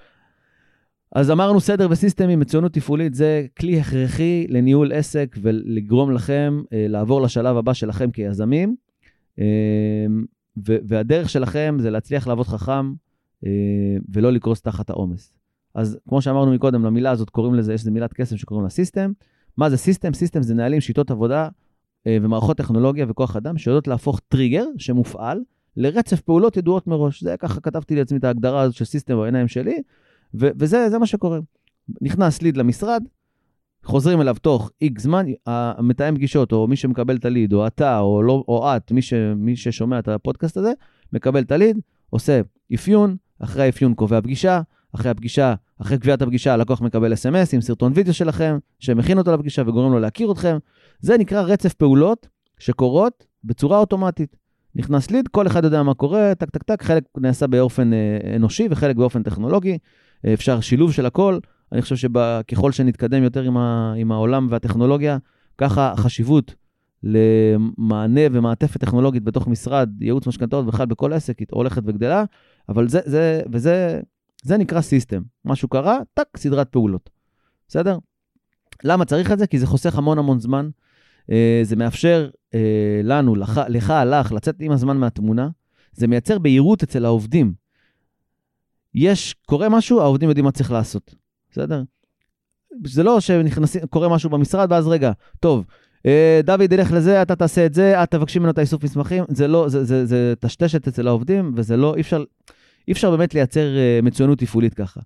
אז 1.12 1.30
אמרנו 1.30 1.60
סדר 1.60 1.88
וסיסטמי, 1.90 2.36
מצוינות 2.36 2.72
תפעולית 2.72 3.14
זה 3.14 3.46
כלי 3.58 3.80
הכרחי 3.80 4.46
לניהול 4.48 4.92
עסק 4.92 5.36
ולגרום 5.42 6.12
לכם 6.12 6.62
אה, 6.72 6.86
לעבור 6.88 7.22
לשלב 7.22 7.56
הבא 7.56 7.72
שלכם 7.72 8.10
כיזמים. 8.10 8.76
והדרך 10.56 11.28
שלכם 11.28 11.76
זה 11.80 11.90
להצליח 11.90 12.26
לעבוד 12.26 12.46
חכם 12.46 12.92
ולא 14.12 14.32
לקרוס 14.32 14.62
תחת 14.62 14.90
העומס. 14.90 15.34
אז 15.74 15.98
כמו 16.08 16.22
שאמרנו 16.22 16.52
מקודם, 16.52 16.84
למילה 16.84 17.10
הזאת 17.10 17.30
קוראים 17.30 17.54
לזה, 17.54 17.74
יש 17.74 17.80
איזה 17.80 17.90
מילת 17.90 18.12
קסם 18.12 18.36
שקוראים 18.36 18.64
לה 18.64 18.70
system. 18.70 19.12
מה 19.56 19.70
זה 19.70 19.76
system? 19.76 20.14
system 20.14 20.42
זה 20.42 20.54
נהלים, 20.54 20.80
שיטות 20.80 21.10
עבודה 21.10 21.48
ומערכות 22.08 22.56
טכנולוגיה 22.56 23.06
וכוח 23.08 23.36
אדם 23.36 23.58
שיודעות 23.58 23.88
להפוך 23.88 24.20
טריגר 24.28 24.64
שמופעל 24.78 25.40
לרצף 25.76 26.20
פעולות 26.20 26.56
ידועות 26.56 26.86
מראש. 26.86 27.22
זה 27.22 27.36
ככה 27.36 27.60
כתבתי 27.60 27.96
לעצמי 27.96 28.18
את 28.18 28.24
ההגדרה 28.24 28.60
הזאת 28.60 28.74
של 28.74 28.84
system 28.84 29.16
בעיניים 29.16 29.48
שלי, 29.48 29.82
ו- 30.34 30.50
וזה 30.58 30.98
מה 30.98 31.06
שקורה. 31.06 31.38
נכנס 32.00 32.42
ליד 32.42 32.56
למשרד, 32.56 33.02
חוזרים 33.84 34.20
אליו 34.20 34.36
תוך 34.42 34.70
איקס 34.82 35.02
זמן, 35.02 35.26
המתאם 35.46 36.14
פגישות, 36.14 36.52
או 36.52 36.66
מי 36.66 36.76
שמקבל 36.76 37.16
את 37.16 37.24
הליד, 37.24 37.52
או 37.52 37.66
אתה, 37.66 37.98
או, 37.98 38.22
לא, 38.22 38.44
או 38.48 38.76
את, 38.76 38.92
מי, 38.92 39.02
ש, 39.02 39.14
מי 39.36 39.56
ששומע 39.56 39.98
את 39.98 40.08
הפודקאסט 40.08 40.56
הזה, 40.56 40.72
מקבל 41.12 41.40
את 41.40 41.52
הליד, 41.52 41.78
עושה 42.10 42.40
אפיון, 42.74 43.16
אחרי 43.38 43.62
האפיון 43.62 43.94
קובע 43.94 44.20
פגישה, 44.20 44.60
אחרי 44.94 45.10
הפגישה, 45.10 45.54
אחרי 45.80 45.98
קביעת 45.98 46.22
הפגישה, 46.22 46.52
הלקוח 46.52 46.80
מקבל 46.80 47.12
אס.אם.אס 47.12 47.54
עם 47.54 47.60
סרטון 47.60 47.92
וידאו 47.94 48.14
שלכם, 48.14 48.58
שמכין 48.78 49.18
אותו 49.18 49.32
לפגישה 49.32 49.62
וגורם 49.62 49.92
לו 49.92 49.98
להכיר 49.98 50.32
אתכם. 50.32 50.56
זה 51.00 51.18
נקרא 51.18 51.42
רצף 51.42 51.74
פעולות 51.74 52.28
שקורות 52.58 53.26
בצורה 53.44 53.78
אוטומטית. 53.78 54.36
נכנס 54.76 55.10
ליד, 55.10 55.28
כל 55.28 55.46
אחד 55.46 55.64
יודע 55.64 55.82
מה 55.82 55.94
קורה, 55.94 56.34
טק 56.34 56.50
טק 56.50 56.62
טק, 56.62 56.82
חלק 56.82 57.04
נעשה 57.16 57.46
באופן 57.46 57.92
אה, 57.92 58.36
אנושי 58.36 58.68
וחלק 58.70 58.96
באופן 58.96 59.22
טכנולוגי. 59.22 59.78
אה, 60.26 60.32
אפשר 60.32 60.60
שילוב 60.60 60.92
של 60.92 61.06
הכל. 61.06 61.38
אני 61.72 61.82
חושב 61.82 61.96
שככל 61.96 62.72
שנתקדם 62.72 63.22
יותר 63.22 63.42
עם, 63.42 63.56
ה, 63.56 63.94
עם 63.96 64.12
העולם 64.12 64.46
והטכנולוגיה, 64.50 65.18
ככה 65.58 65.92
החשיבות 65.92 66.54
למענה 67.02 68.20
ומעטפת 68.32 68.80
טכנולוגית 68.80 69.24
בתוך 69.24 69.48
משרד, 69.48 69.90
ייעוץ 70.00 70.26
משכנתאות 70.26 70.64
ובכלל 70.64 70.86
בכל 70.86 71.12
עסק, 71.12 71.38
היא 71.38 71.46
הולכת 71.50 71.82
וגדלה, 71.86 72.24
אבל 72.68 72.88
זה, 72.88 73.00
זה, 73.04 73.40
וזה 73.52 74.00
זה 74.42 74.56
נקרא 74.56 74.80
סיסטם. 74.80 75.22
משהו 75.44 75.68
קרה, 75.68 75.98
טק, 76.14 76.36
סדרת 76.36 76.68
פעולות. 76.68 77.10
בסדר? 77.68 77.98
למה 78.84 79.04
צריך 79.04 79.32
את 79.32 79.38
זה? 79.38 79.46
כי 79.46 79.58
זה 79.58 79.66
חוסך 79.66 79.98
המון 79.98 80.18
המון 80.18 80.40
זמן. 80.40 80.68
אה, 81.30 81.60
זה 81.62 81.76
מאפשר 81.76 82.28
אה, 82.54 83.00
לנו, 83.04 83.34
לך, 83.34 83.60
לך, 83.68 83.92
לך, 84.06 84.32
לצאת 84.32 84.54
עם 84.60 84.72
הזמן 84.72 84.96
מהתמונה. 84.96 85.48
זה 85.92 86.06
מייצר 86.06 86.38
בהירות 86.38 86.82
אצל 86.82 87.04
העובדים. 87.04 87.52
יש, 88.94 89.34
קורה 89.46 89.68
משהו, 89.68 90.00
העובדים 90.00 90.28
יודעים 90.28 90.44
מה 90.44 90.52
צריך 90.52 90.72
לעשות, 90.72 91.14
בסדר? 91.50 91.82
זה 92.84 93.02
לא 93.02 93.18
שקורה 93.20 94.08
משהו 94.08 94.30
במשרד, 94.30 94.72
ואז 94.72 94.88
רגע, 94.88 95.12
טוב, 95.40 95.64
אה, 96.06 96.40
דוד 96.44 96.72
ילך 96.72 96.92
לזה, 96.92 97.22
אתה 97.22 97.36
תעשה 97.36 97.66
את 97.66 97.74
זה, 97.74 98.02
את 98.02 98.10
תבקשי 98.10 98.38
ממנו 98.38 98.50
את 98.50 98.58
האיסוף 98.58 98.84
מסמכים, 98.84 99.24
זה 99.28 99.48
לא, 99.48 99.68
זה, 99.68 99.84
זה, 99.84 100.06
זה 100.06 100.34
טשטשת 100.40 100.88
אצל 100.88 101.08
העובדים, 101.08 101.52
וזה 101.56 101.76
לא, 101.76 101.94
אי 101.94 102.00
אפשר, 102.00 102.24
אי 102.88 102.92
אפשר 102.92 103.10
באמת 103.10 103.34
לייצר 103.34 103.66
מצוינות 104.02 104.38
תפעולית 104.38 104.74
ככה. 104.74 105.00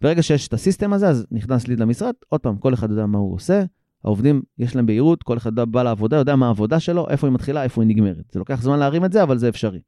ברגע 0.00 0.22
שיש 0.22 0.48
את 0.48 0.52
הסיסטם 0.52 0.92
הזה, 0.92 1.08
אז 1.08 1.26
נכנס 1.30 1.68
ליד 1.68 1.80
למשרד, 1.80 2.14
עוד 2.28 2.40
פעם, 2.40 2.56
כל 2.56 2.74
אחד 2.74 2.90
יודע 2.90 3.06
מה 3.06 3.18
הוא 3.18 3.34
עושה, 3.34 3.62
העובדים, 4.04 4.42
יש 4.58 4.76
להם 4.76 4.86
בהירות, 4.86 5.22
כל 5.22 5.36
אחד 5.36 5.54
בא 5.54 5.82
לעבודה, 5.82 6.16
יודע 6.16 6.36
מה 6.36 6.46
העבודה 6.46 6.80
שלו, 6.80 7.06
איפה 7.08 7.26
היא 7.26 7.34
מתחילה, 7.34 7.62
איפה 7.62 7.82
היא 7.82 7.88
נגמרת. 7.88 8.30
זה 8.32 8.38
לוקח 8.38 8.62
זמן 8.62 8.78
להרים 8.78 9.04
את 9.04 9.12
זה, 9.12 9.22
אבל 9.22 9.38
זה 9.38 9.48
אפשרי. 9.48 9.80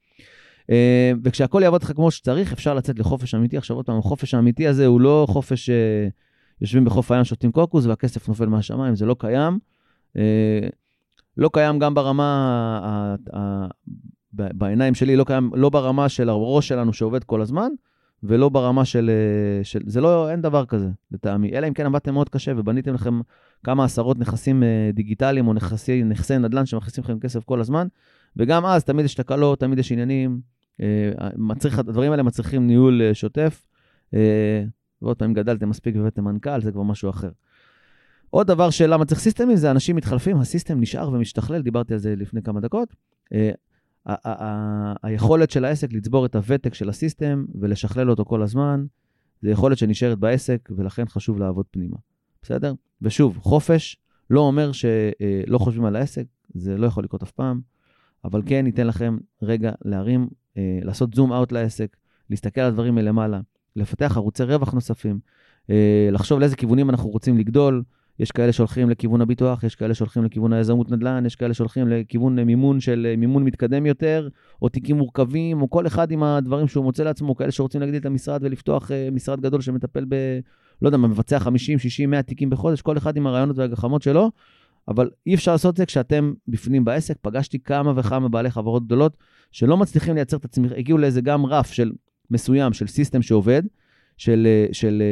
אה, 0.71 1.12
וכשהכול 1.25 1.62
יעבוד 1.62 1.83
לך 1.83 1.93
כמו 1.93 2.11
שצריך, 2.11 2.52
אפשר 2.52 2.75
לצאת 2.75 2.99
לחופש 2.99 3.35
אמיתי. 3.35 3.57
עכשיו 3.57 3.76
עוד 3.76 3.87
פעם, 3.87 3.99
החופש 3.99 4.35
האמיתי 4.35 4.67
הזה 4.67 4.87
הוא 4.87 5.00
לא 5.00 5.26
חופש 5.29 5.71
שיושבים 6.61 6.83
אה, 6.83 6.87
בחוף 6.87 7.11
הים, 7.11 7.25
שותים 7.25 7.52
קוקוס 7.52 7.87
והכסף 7.87 8.29
נופל 8.29 8.47
מהשמיים, 8.47 8.95
זה 8.95 9.07
לא 9.07 9.17
קיים. 9.19 9.59
אה, 10.17 10.69
לא 11.37 11.50
קיים 11.52 11.79
גם 11.79 11.95
ברמה, 11.95 13.17
בעיניים 14.33 14.95
שלי, 14.95 15.17
לא 15.17 15.25
קיים, 15.25 15.50
לא 15.55 15.71
ברמה 15.71 16.09
של 16.09 16.29
הראש 16.29 16.69
שלנו 16.69 16.93
שעובד 16.93 17.25
כל 17.25 17.43
הזמן, 17.43 17.69
ולא 18.23 18.49
ברמה 18.49 18.85
של, 18.85 19.11
אה, 19.11 19.65
של... 19.65 19.81
זה 19.87 20.00
לא, 20.00 20.31
אין 20.31 20.43
דבר 20.43 20.67
כזה, 20.67 20.89
לטעמי. 21.11 21.53
אלא 21.53 21.69
אם 21.69 21.75
כן 21.75 21.87
עבדתם 21.87 22.15
מאוד 22.15 22.29
קשה 22.29 22.53
ובניתם 22.57 22.95
לכם 22.95 23.21
כמה 23.65 23.85
עשרות 23.85 24.19
נכסים 24.19 24.62
אה, 24.62 24.91
דיגיטליים 24.95 25.49
או 25.49 25.53
נכסי, 25.53 26.03
נכסי 26.03 26.39
נדל"ן 26.39 26.67
שמכניסים 26.67 27.05
לכם 27.05 27.21
כסף 27.21 27.45
כל 27.45 27.61
הזמן, 27.61 27.87
וגם 28.37 28.67
אז 28.67 28.85
תמיד 28.85 29.05
יש 29.05 29.15
תקלות, 29.15 29.61
תמיד 29.61 29.79
יש 29.79 29.93
עניינים. 29.93 30.41
אה, 30.81 31.11
מצריך, 31.37 31.79
הדברים 31.79 32.11
האלה 32.11 32.23
מצריכים 32.23 32.67
ניהול 32.67 33.00
שוטף. 33.12 33.67
ועוד 35.03 35.17
פעם, 35.17 35.35
גדלתם 35.35 35.69
מספיק 35.69 35.97
והבאתם 35.97 36.25
מנכ"ל, 36.25 36.61
זה 36.61 36.73
כבר 36.73 36.83
משהו 36.83 37.11
אחר. 37.11 37.31
עוד 38.31 38.47
דבר 38.47 38.71
שלמה 38.71 39.05
צריך 39.05 39.21
סיסטמים 39.21 39.57
זה 39.57 39.71
אנשים 39.71 39.97
מתחלפים, 39.97 40.37
הסיסטם 40.37 40.81
נשאר 40.81 41.11
ומשתכלל, 41.12 41.62
דיברתי 41.62 41.93
על 41.93 41.99
זה 41.99 42.15
לפני 42.17 42.43
כמה 42.43 42.61
דקות. 42.61 42.95
היכולת 45.02 45.50
של 45.50 45.64
העסק 45.64 45.92
לצבור 45.92 46.26
את 46.26 46.35
הוותק 46.35 46.75
של 46.75 46.88
הסיסטם 46.88 47.45
ולשכלל 47.61 48.11
אותו 48.11 48.25
כל 48.25 48.42
הזמן, 48.42 48.85
זה 49.42 49.50
יכולת 49.50 49.78
שנשארת 49.78 50.19
בעסק, 50.19 50.69
ולכן 50.76 51.07
חשוב 51.07 51.38
לעבוד 51.38 51.66
פנימה. 51.71 51.97
בסדר? 52.42 52.75
ושוב, 53.02 53.38
חופש 53.42 53.97
לא 54.30 54.40
אומר 54.40 54.73
שלא 54.73 55.59
חושבים 55.59 55.85
על 55.85 55.97
העסק, 55.97 56.25
זה 56.54 56.76
לא 56.76 56.87
יכול 56.87 57.04
לקרות 57.04 57.23
אף 57.23 57.30
פעם, 57.30 57.61
אבל 58.25 58.42
כן 58.47 58.66
ייתן 58.66 58.87
לכם 58.87 59.19
רגע 59.42 59.73
להרים, 59.85 60.28
אה, 60.57 60.78
לעשות 60.83 61.14
זום 61.14 61.33
אאוט 61.33 61.52
לעסק, 61.52 61.97
להסתכל 62.30 62.61
על 62.61 62.66
הדברים 62.66 62.95
מלמעלה, 62.95 63.40
לפתח 63.76 64.16
ערוצי 64.16 64.45
רווח 64.45 64.73
נוספים, 64.73 65.21
אה, 65.71 66.09
לחשוב 66.12 66.40
לאיזה 66.40 66.57
כיוונים 66.57 66.90
אנחנו 66.90 67.09
רוצים 67.09 67.38
לגדול, 67.38 67.83
יש 68.21 68.31
כאלה 68.31 68.53
שהולכים 68.53 68.91
לכיוון 68.91 69.21
הביטוח, 69.21 69.65
יש 69.65 69.75
כאלה 69.75 69.95
שהולכים 69.95 70.25
לכיוון 70.25 70.53
היזמות 70.53 70.91
נדל"ן, 70.91 71.27
יש 71.27 71.37
כאלה 71.37 71.55
שהולכים 71.55 71.89
לכיוון 71.89 72.41
מימון 72.41 72.81
של 72.81 73.15
מימון 73.19 73.45
מתקדם 73.45 73.87
יותר, 73.87 74.29
או 74.62 74.69
תיקים 74.69 74.97
מורכבים, 74.97 75.62
או 75.62 75.71
כל 75.71 75.87
אחד 75.87 76.11
עם 76.11 76.23
הדברים 76.23 76.69
שהוא 76.69 76.85
מוצא 76.85 77.03
לעצמו, 77.03 77.37
כאלה 77.37 77.50
שרוצים 77.50 77.81
להגדיל 77.81 78.00
את 78.00 78.07
המשרד 78.07 78.41
ולפתוח 78.45 78.91
uh, 78.91 79.15
משרד 79.15 79.41
גדול 79.41 79.61
שמטפל 79.61 80.05
ב... 80.09 80.15
לא 80.83 80.89
יודע, 80.89 80.99
מבצע 80.99 81.39
50, 81.39 81.79
60, 81.79 82.11
100 82.11 82.23
תיקים 82.23 82.50
בחודש, 82.50 82.83
כל 82.83 82.99
אחד 82.99 83.17
עם 83.17 83.27
הרעיונות 83.27 83.59
והגחמות 83.59 84.03
שלו. 84.03 84.31
אבל 84.89 85.11
אי 85.27 85.35
אפשר 85.35 85.53
לעשות 85.53 85.73
את 85.73 85.77
זה 85.77 85.87
כשאתם 85.87 86.33
בפנים 86.49 86.85
בעסק. 86.85 87.17
פגשתי 87.23 87.59
כמה 87.59 87.93
וכמה 87.97 88.29
בעלי 88.29 88.50
חברות 88.50 88.87
גדולות 88.87 89.17
שלא 89.53 89.77
מצליחים 89.77 90.15
לייצר 90.15 90.37
את 90.37 90.45
עצמם, 90.45 90.67
הגיעו 90.77 90.99
לאיזה 90.99 91.21
גם 91.21 91.47
רף 91.47 91.73
של 91.73 91.93
מסוים, 92.31 92.73
של 92.73 92.87
סיסטם 92.87 93.23
שעובד, 93.23 93.62
של, 94.17 94.47
של, 94.73 94.73
של 94.73 95.03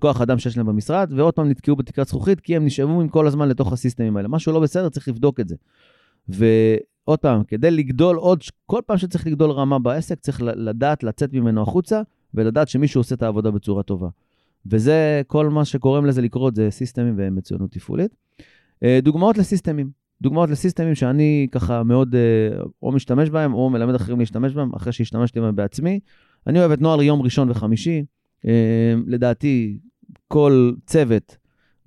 כוח 0.00 0.20
אדם 0.20 0.38
שיש 0.38 0.56
להם 0.56 0.66
במשרד, 0.66 1.12
ועוד 1.16 1.34
פעם 1.34 1.48
נתקעו 1.48 1.76
בתקרת 1.76 2.08
זכוכית, 2.08 2.40
כי 2.40 2.56
הם 2.56 2.64
נשאבו 2.64 3.00
עם 3.00 3.08
כל 3.08 3.26
הזמן 3.26 3.48
לתוך 3.48 3.72
הסיסטמים 3.72 4.16
האלה. 4.16 4.28
משהו 4.28 4.52
לא 4.52 4.60
בסדר, 4.60 4.88
צריך 4.88 5.08
לבדוק 5.08 5.40
את 5.40 5.48
זה. 5.48 5.56
ועוד 6.28 7.18
פעם, 7.18 7.44
כדי 7.44 7.70
לגדול 7.70 8.16
עוד, 8.16 8.42
כל 8.66 8.80
פעם 8.86 8.98
שצריך 8.98 9.26
לגדול 9.26 9.50
רמה 9.50 9.78
בעסק, 9.78 10.20
צריך 10.20 10.42
לדעת 10.42 11.02
לצאת 11.02 11.32
ממנו 11.32 11.62
החוצה, 11.62 12.02
ולדעת 12.34 12.68
שמישהו 12.68 13.00
עושה 13.00 13.14
את 13.14 13.22
העבודה 13.22 13.50
בצורה 13.50 13.82
טובה. 13.82 14.08
וזה, 14.66 15.22
כל 15.26 15.48
מה 15.48 15.64
שקוראים 15.64 16.06
לזה 16.06 16.22
לקרות 16.22 16.54
זה 16.54 16.70
סיסטמים 16.70 17.14
ומצוינות 17.18 17.72
תפעולית. 17.72 18.14
אה, 18.82 18.98
דוגמאות 19.02 19.38
לסיסטמים. 19.38 19.90
דוגמאות 20.22 20.50
לסיסטמים 20.50 20.94
שאני 20.94 21.46
ככה 21.52 21.82
מאוד 21.82 22.14
אה, 22.14 22.62
או 22.82 22.92
משתמש 22.92 23.30
בהם, 23.30 23.54
או 23.54 23.70
מלמד 23.70 23.94
אחרים 23.94 24.20
להשתמש 24.20 24.52
בהם, 24.52 24.74
אחרי 24.74 24.92
שהשתמשתי 24.92 25.40
בהם 25.40 25.56
בעצמי. 25.56 26.00
אני 26.46 26.58
אוהב 26.58 26.70
את 26.70 26.80
נוהל 26.80 27.02
יום 27.02 27.22
ראשון 27.22 27.50
וחמישי. 27.50 28.04
אה, 28.46 28.94
לדעתי, 29.06 29.78
כל 30.28 30.72
צוות, 30.86 31.36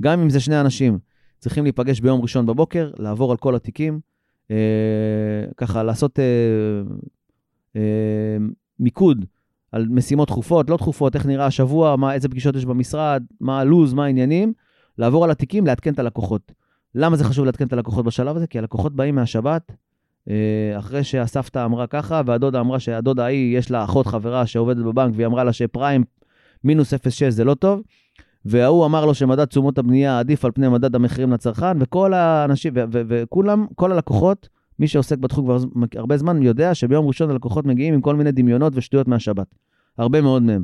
גם 0.01 0.19
אם 0.19 0.29
זה 0.29 0.39
שני 0.39 0.61
אנשים, 0.61 0.99
צריכים 1.39 1.63
להיפגש 1.63 1.99
ביום 1.99 2.21
ראשון 2.21 2.45
בבוקר, 2.45 2.91
לעבור 2.97 3.31
על 3.31 3.37
כל 3.37 3.55
התיקים, 3.55 3.99
ככה 5.57 5.83
לעשות 5.83 6.19
מיקוד 8.79 9.25
על 9.71 9.87
משימות 9.89 10.27
דחופות, 10.27 10.69
לא 10.69 10.77
דחופות, 10.77 11.15
איך 11.15 11.25
נראה 11.25 11.45
השבוע, 11.45 11.95
מה, 11.95 12.13
איזה 12.13 12.29
פגישות 12.29 12.55
יש 12.55 12.65
במשרד, 12.65 13.23
מה 13.41 13.59
הלו"ז, 13.59 13.93
מה 13.93 14.05
העניינים, 14.05 14.53
לעבור 14.97 15.23
על 15.23 15.31
התיקים, 15.31 15.65
לעדכן 15.67 15.93
את 15.93 15.99
הלקוחות. 15.99 16.51
למה 16.95 17.15
זה 17.15 17.23
חשוב 17.23 17.45
לעדכן 17.45 17.67
את 17.67 17.73
הלקוחות 17.73 18.05
בשלב 18.05 18.35
הזה? 18.35 18.47
כי 18.47 18.59
הלקוחות 18.59 18.95
באים 18.95 19.15
מהשבת, 19.15 19.71
אה, 20.29 20.79
אחרי 20.79 21.03
שהסבתא 21.03 21.65
אמרה 21.65 21.87
ככה, 21.87 22.21
והדודה 22.25 22.59
אמרה 22.59 22.79
שהדודה 22.79 23.25
ההיא, 23.25 23.57
יש 23.57 23.71
לה 23.71 23.83
אחות 23.83 24.07
חברה 24.07 24.47
שעובדת 24.47 24.85
בבנק, 24.85 25.13
והיא 25.15 25.27
אמרה 25.27 25.43
לה 25.43 25.53
שפריים 25.53 26.03
מינוס 26.63 26.93
0.6 26.93 26.99
זה 27.29 27.43
לא 27.43 27.53
טוב, 27.53 27.81
וההוא 28.45 28.85
אמר 28.85 29.05
לו 29.05 29.13
שמדד 29.13 29.45
תשומות 29.45 29.77
הבנייה 29.77 30.19
עדיף 30.19 30.45
על 30.45 30.51
פני 30.51 30.67
מדד 30.67 30.95
המחירים 30.95 31.31
לצרכן, 31.31 31.77
וכל 31.79 32.13
האנשים, 32.13 32.73
וכולם, 32.91 33.65
כל 33.75 33.91
הלקוחות, 33.91 34.49
מי 34.79 34.87
שעוסק 34.87 35.17
בתחום 35.17 35.45
כבר 35.45 35.57
הרבה 35.95 36.17
זמן 36.17 36.41
יודע 36.41 36.75
שביום 36.75 37.07
ראשון 37.07 37.29
הלקוחות 37.29 37.65
מגיעים 37.65 37.93
עם 37.93 38.01
כל 38.01 38.15
מיני 38.15 38.31
דמיונות 38.31 38.73
ושטויות 38.75 39.07
מהשבת. 39.07 39.47
הרבה 39.97 40.21
מאוד 40.21 40.43
מהם. 40.43 40.63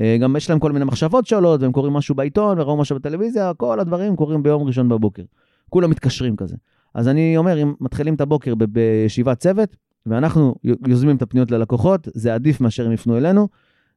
אה, 0.00 0.16
גם 0.20 0.36
יש 0.36 0.50
להם 0.50 0.58
כל 0.58 0.72
מיני 0.72 0.84
מחשבות 0.84 1.26
שעולות, 1.26 1.62
והם 1.62 1.72
קוראים 1.72 1.92
משהו 1.92 2.14
בעיתון, 2.14 2.60
וראו 2.60 2.76
משהו 2.76 2.96
בטלוויזיה, 2.96 3.54
כל 3.56 3.80
הדברים 3.80 4.16
קורים 4.16 4.42
ביום 4.42 4.62
ראשון 4.62 4.88
בבוקר. 4.88 5.22
כולם 5.70 5.90
מתקשרים 5.90 6.36
כזה. 6.36 6.56
אז 6.94 7.08
אני 7.08 7.36
אומר, 7.36 7.62
אם 7.62 7.74
מתחילים 7.80 8.14
את 8.14 8.20
הבוקר 8.20 8.54
בישיבת 8.54 9.38
צוות, 9.38 9.76
ואנחנו 10.06 10.54
יוזמים 10.86 11.16
את 11.16 11.22
הפניות 11.22 11.50
ללקוחות, 11.50 12.08
זה 12.14 12.34
עדיף 12.34 12.60
מאשר 12.60 12.86
הם 12.86 12.92
יפנו 12.92 13.16
אלינו. 13.16 13.48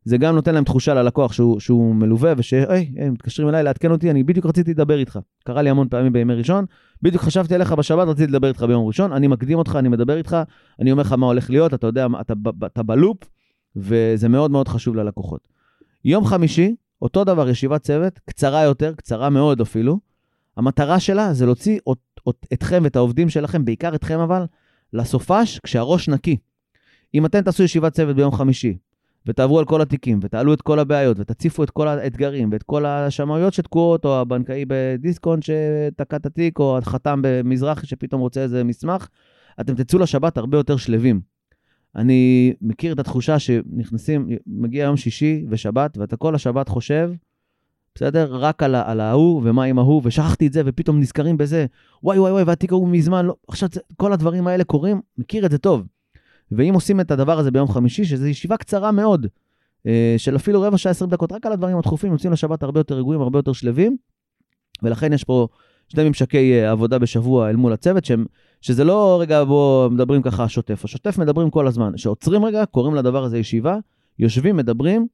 זה 0.08 0.18
גם 0.18 0.36
נותן 0.36 0.54
להם 0.54 0.64
תחושה 0.64 0.94
ללקוח 0.94 1.34
שהוא, 1.34 1.60
שהוא 1.60 1.96
מלווה, 1.96 2.34
ושהי, 2.38 2.92
הם 2.98 3.14
מתקשרים 3.14 3.50
אליי 3.50 3.64
לעדכן 3.64 3.92
אותי, 3.92 4.12
אני 4.12 4.24
בדיוק 4.24 4.46
רציתי 4.46 4.72
לדבר 4.72 5.00
איתך. 5.00 5.20
קרה 5.44 5.62
לי 5.62 5.70
המון 5.70 5.88
פעמים 5.90 6.14
בימי 6.14 6.34
ראשון, 6.34 6.66
בדיוק 7.02 7.24
חשבתי 7.24 7.56
עליך 7.56 7.72
בשבת, 7.72 8.08
רציתי 8.08 8.32
לדבר 8.32 8.48
איתך 8.48 8.64
ביום 8.64 8.88
ראשון, 8.88 9.12
אני 9.12 9.28
מקדים 9.28 9.58
אותך, 9.58 9.76
אני 9.80 9.90
מדבר 9.90 10.18
איתך, 10.18 10.38
אני 10.80 10.92
אומר 10.92 11.04
לך 11.04 11.14
מה 11.14 11.26
הולך 11.26 11.50
להיות, 11.50 11.74
אתה 11.74 11.88
יודע, 11.88 12.08
אתה, 12.22 12.34
אתה, 12.34 12.66
אתה 12.66 12.84
בלופ, 12.84 13.18
וזה 13.76 14.30
מאוד 14.30 14.52
מאוד 14.52 14.68
חשוב 14.68 14.96
ללקוחות. 14.96 15.48
יום 16.06 16.26
חמישי, 16.26 16.76
אותו 17.02 17.24
דבר, 17.24 17.50
ישיבת 17.50 17.82
צוות, 17.82 18.20
קצרה 18.26 18.64
יותר, 18.64 18.94
קצרה 18.96 19.30
מאוד 19.30 19.62
אפילו. 19.62 20.00
המטרה 20.58 21.00
שלה 21.00 21.34
זה 21.34 21.46
להוציא 21.46 21.80
אתכם 22.54 22.82
ואת 22.84 22.96
העובדים 22.96 23.30
שלכם, 23.30 23.66
בעיקר 23.66 23.96
אתכם 23.96 24.20
אבל, 24.20 24.46
לסופש 24.94 25.60
כשהראש 25.60 26.10
נקי. 26.10 26.38
אם 27.14 27.26
אתם 27.26 27.42
תעשו 27.42 27.64
ישיבת 27.64 27.94
צוות 27.94 28.16
ביום 28.16 28.32
חמישי, 28.32 28.78
ותעברו 29.28 29.60
על 29.60 29.66
כל 29.66 29.82
התיקים, 29.82 30.20
ותעלו 30.22 30.54
את 30.54 30.62
כל 30.62 30.80
הבעיות, 30.80 31.18
ותציפו 31.20 31.64
את 31.64 31.70
כל 31.70 31.88
האתגרים, 31.88 32.50
ואת 32.52 32.64
כל 32.64 32.86
השמאויות 32.86 33.54
שתקועות, 33.54 34.06
או 34.06 34.20
הבנקאי 34.20 34.66
בדיסקונט 34.68 35.44
שתקע 35.44 36.16
את 36.16 36.26
התיק, 36.26 36.60
או 36.60 36.78
החתם 36.78 37.20
במזרחי 37.24 37.88
שפתאום 37.88 38.22
רוצה 38.22 38.42
איזה 38.42 38.64
מסמך, 38.64 39.08
אתם 39.62 39.76
תצאו 39.76 40.00
לשבת 40.00 40.38
הרבה 40.38 40.58
יותר 40.58 40.78
שלווים. 40.78 41.22
אני 41.96 42.54
מכיר 42.62 42.94
את 42.94 43.00
התחושה 43.00 43.40
שנכנסים, 43.40 44.28
מגיע 44.48 44.84
יום 44.84 44.98
שישי 44.98 45.46
ושבת, 45.50 45.98
ואתה 45.98 46.18
כל 46.18 46.36
השבת 46.36 46.70
חושב, 46.70 47.12
בסדר? 47.96 48.36
רק 48.36 48.64
על, 48.64 48.76
על 48.76 49.00
ההוא 49.00 49.42
ומה 49.46 49.64
עם 49.64 49.80
ההוא, 49.80 50.02
ושכחתי 50.06 50.48
את 50.48 50.54
זה, 50.54 50.62
ופתאום 50.66 51.00
נזכרים 51.00 51.38
בזה, 51.38 51.66
וואי 52.04 52.20
וואי 52.20 52.32
וואי, 52.32 52.44
והתיק 52.44 52.72
ההוא 52.72 52.88
מזמן, 52.90 53.26
לא, 53.26 53.36
עכשיו 53.48 53.70
כל 53.98 54.14
הדברים 54.14 54.48
האלה 54.48 54.64
קורים, 54.64 55.02
מכיר 55.18 55.46
את 55.46 55.52
זה 55.52 55.58
טוב. 55.58 55.84
ואם 56.52 56.74
עושים 56.74 57.00
את 57.00 57.12
הדבר 57.12 57.40
הזה 57.40 57.52
ביום 57.52 57.68
חמישי, 57.68 58.06
שזו 58.06 58.28
ישיבה 58.28 58.58
קצרה 58.58 58.92
מאוד, 58.92 59.28
אה, 59.88 60.16
של 60.18 60.36
אפילו 60.36 60.62
רבע 60.62 60.78
שעה, 60.78 60.92
עשרים 60.92 61.12
דקות, 61.12 61.32
רק 61.32 61.46
על 61.46 61.52
הדברים 61.52 61.78
הדחופים, 61.78 62.12
יוצאים 62.12 62.34
לשבת 62.34 62.64
הרבה 62.64 62.80
יותר 62.80 62.96
רגועים, 62.96 63.22
הרבה 63.22 63.40
יותר 63.40 63.54
שלווים, 63.54 63.98
ולכן 64.84 65.14
יש 65.14 65.24
פה 65.24 65.48
שני 65.88 66.08
ממשקי 66.08 66.54
אה, 66.54 66.72
עבודה 66.72 67.00
בשבוע 67.00 67.50
אל 67.50 67.56
מול 67.56 67.74
הצוות, 67.74 68.06
שהם, 68.06 68.26
שזה 68.62 68.84
לא 68.84 69.18
רגע 69.22 69.44
בו 69.44 69.88
מדברים 69.92 70.22
ככה 70.22 70.50
שוטף, 70.50 70.86
השוטף 70.86 71.18
מדברים 71.18 71.50
כל 71.50 71.68
הזמן, 71.68 71.98
שעוצרים 71.98 72.46
רגע, 72.46 72.66
קוראים 72.66 72.96
לדבר 72.96 73.24
הזה 73.24 73.38
ישיבה, 73.38 73.78
יושבים, 74.20 74.58
מדברים, 74.58 75.08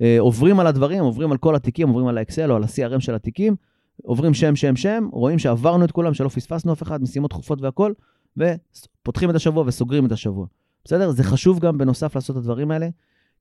אה, 0.00 0.16
עוברים 0.18 0.60
על 0.60 0.66
הדברים, 0.66 1.02
עוברים 1.04 1.32
על 1.32 1.38
כל 1.38 1.54
התיקים, 1.54 1.88
עוברים 1.88 2.06
על 2.06 2.18
האקסל 2.18 2.50
או 2.50 2.56
על 2.56 2.62
ה-CRM 2.62 3.00
של 3.00 3.14
התיקים, 3.14 3.56
עוברים 4.02 4.34
שם, 4.34 4.56
שם, 4.56 4.76
שם, 4.76 5.08
רואים 5.12 5.38
שעברנו 5.38 5.84
את 5.84 5.92
כולם, 5.92 6.14
שלא 6.14 6.28
פספסנו 6.28 6.72
אף 6.72 6.82
אחד, 6.82 7.02
משימות 7.02 7.30
דחופות 7.30 7.60
והכול, 7.60 7.94
ופותחים 8.36 9.30
את 9.30 9.34
השבוע 9.34 9.64
וסוגרים 9.66 10.06
את 10.06 10.12
השבוע. 10.12 10.46
בסדר? 10.84 11.10
זה 11.10 11.24
חשוב 11.24 11.58
גם 11.58 11.78
בנוסף 11.78 12.14
לעשות 12.14 12.36
את 12.36 12.40
הדברים 12.40 12.70
האלה, 12.70 12.88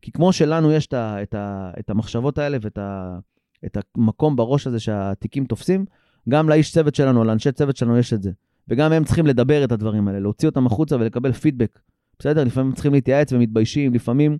כי 0.01 0.12
כמו 0.12 0.34
שלנו 0.34 0.72
יש 0.72 0.88
את, 0.88 0.93
ה, 0.93 1.24
את, 1.24 1.34
ה, 1.34 1.72
את 1.79 1.89
המחשבות 1.89 2.38
האלה 2.38 2.58
ואת 2.62 2.77
ה, 2.77 3.19
את 3.65 3.77
המקום 3.98 4.36
בראש 4.36 4.67
הזה 4.67 4.79
שהתיקים 4.79 5.46
תופסים, 5.46 5.86
גם 6.29 6.50
לאיש 6.50 6.72
צוות 6.72 6.96
שלנו, 6.96 7.24
לאנשי 7.24 7.51
צוות 7.51 7.77
שלנו 7.77 7.98
יש 7.98 8.13
את 8.13 8.22
זה. 8.24 8.31
וגם 8.67 8.93
הם 8.93 9.03
צריכים 9.03 9.27
לדבר 9.27 9.63
את 9.63 9.72
הדברים 9.72 10.08
האלה, 10.08 10.19
להוציא 10.19 10.50
אותם 10.50 10.67
החוצה 10.67 10.96
ולקבל 10.96 11.31
פידבק. 11.31 11.79
בסדר? 12.19 12.43
לפעמים 12.43 12.72
צריכים 12.72 12.93
להתייעץ 12.93 13.34
ומתביישים, 13.34 13.93
לפעמים... 13.93 14.38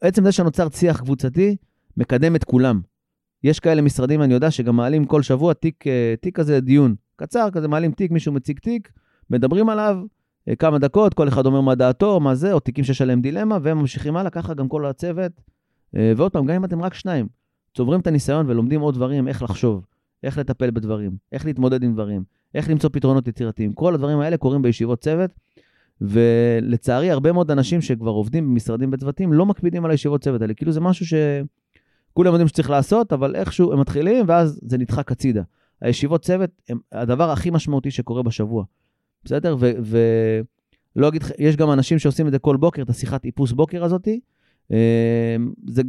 עצם 0.00 0.24
זה 0.24 0.32
שנוצר 0.32 0.68
שיח 0.70 1.00
קבוצתי, 1.00 1.56
מקדם 1.96 2.36
את 2.36 2.44
כולם. 2.44 2.80
יש 3.44 3.60
כאלה 3.60 3.82
משרדים, 3.82 4.22
אני 4.22 4.34
יודע, 4.34 4.50
שגם 4.50 4.76
מעלים 4.76 5.04
כל 5.04 5.22
שבוע 5.22 5.54
תיק, 5.54 5.86
אה, 5.86 6.14
תיק 6.20 6.36
כזה 6.36 6.60
דיון. 6.60 6.94
קצר, 7.16 7.48
כזה 7.52 7.68
מעלים 7.68 7.92
תיק, 7.92 8.10
מישהו 8.10 8.32
מציג 8.32 8.58
תיק, 8.58 8.92
מדברים 9.30 9.68
עליו, 9.68 9.96
כמה 10.58 10.78
דקות, 10.78 11.14
כל 11.14 11.28
אחד 11.28 11.46
אומר 11.46 11.60
מה 11.60 11.74
דעתו, 11.74 12.20
מה 12.20 12.34
זה, 12.34 12.52
או 12.52 12.60
תיקים 12.60 12.84
שיש 12.84 13.02
עליהם 13.02 13.20
דילמה, 13.20 13.58
והם 13.62 13.78
ממשיכים 13.78 14.16
הלאה, 14.16 14.30
ככה 14.30 14.54
גם 14.54 14.68
כל 14.68 14.86
הצוות. 14.86 15.32
אה, 15.96 16.12
ועוד 16.16 16.32
פעם, 16.32 16.46
גם 16.46 16.54
אם 16.54 16.64
אתם 16.64 16.82
רק 16.82 16.94
שניים, 16.94 17.26
צוברים 17.74 18.00
את 18.00 18.06
הניסיון 18.06 18.50
ולומדים 18.50 18.80
עוד 18.80 18.94
דברים, 18.94 19.28
איך 19.28 19.42
לחשוב, 19.42 19.86
איך 20.22 20.38
לטפל 20.38 20.70
בדברים, 20.70 21.16
איך 21.32 21.46
להתמודד 21.46 21.82
עם 21.82 21.92
דברים, 21.92 22.24
איך 22.54 22.70
למצוא 22.70 22.90
פתרונות 22.92 23.28
יצירתיים. 23.28 23.72
כל 23.72 23.94
הדברים 23.94 24.18
האלה 24.18 24.36
קורים 24.36 24.62
בישיבות 24.62 25.00
צוות, 25.00 25.30
ולצערי, 26.00 27.10
הרבה 27.10 27.32
מאוד 27.32 27.50
אנשים 27.50 27.80
שכבר 27.80 28.10
עובדים 28.10 28.48
במשרדים 28.48 28.90
בצוותים 28.90 29.32
לא 29.32 29.46
מקפידים 29.46 29.84
על 29.84 29.90
הישיבות 29.90 30.20
צוות 30.20 30.42
האלה. 30.42 30.54
כאילו 30.54 30.72
זה 30.72 30.80
משהו 30.80 31.06
שכולם 31.06 32.32
יודעים 32.32 32.48
שצריך 32.48 32.70
לעשות, 32.70 33.12
אבל 33.12 33.36
איכשהו 33.36 33.72
הם 33.72 33.80
מתחילים, 33.80 34.24
ואז 34.28 34.60
זה 34.62 34.78
נדחק 34.78 35.12
הצידה. 35.12 35.42
הישיבות 35.80 36.22
צוות 36.22 36.50
הם 36.68 36.78
הדבר 36.92 37.30
הכי 37.30 37.50
משמעותי 37.50 37.90
שקורה 37.90 38.22
בשבוע. 38.22 38.64
בסדר? 39.24 39.56
ולא 40.96 41.08
אגיד, 41.08 41.22
יש 41.38 41.56
גם 41.56 41.72
אנשים 41.72 41.98
שעושים 41.98 42.26
את 42.26 42.32
זה 42.32 42.38
כל 42.38 42.56
בוקר, 42.56 42.82
את 42.82 42.90
השיחת 42.90 43.24
איפוס 43.24 43.52
בוקר 43.52 43.84
הזאתי. 43.84 44.20
אה, 44.72 45.36
זה 45.68 45.82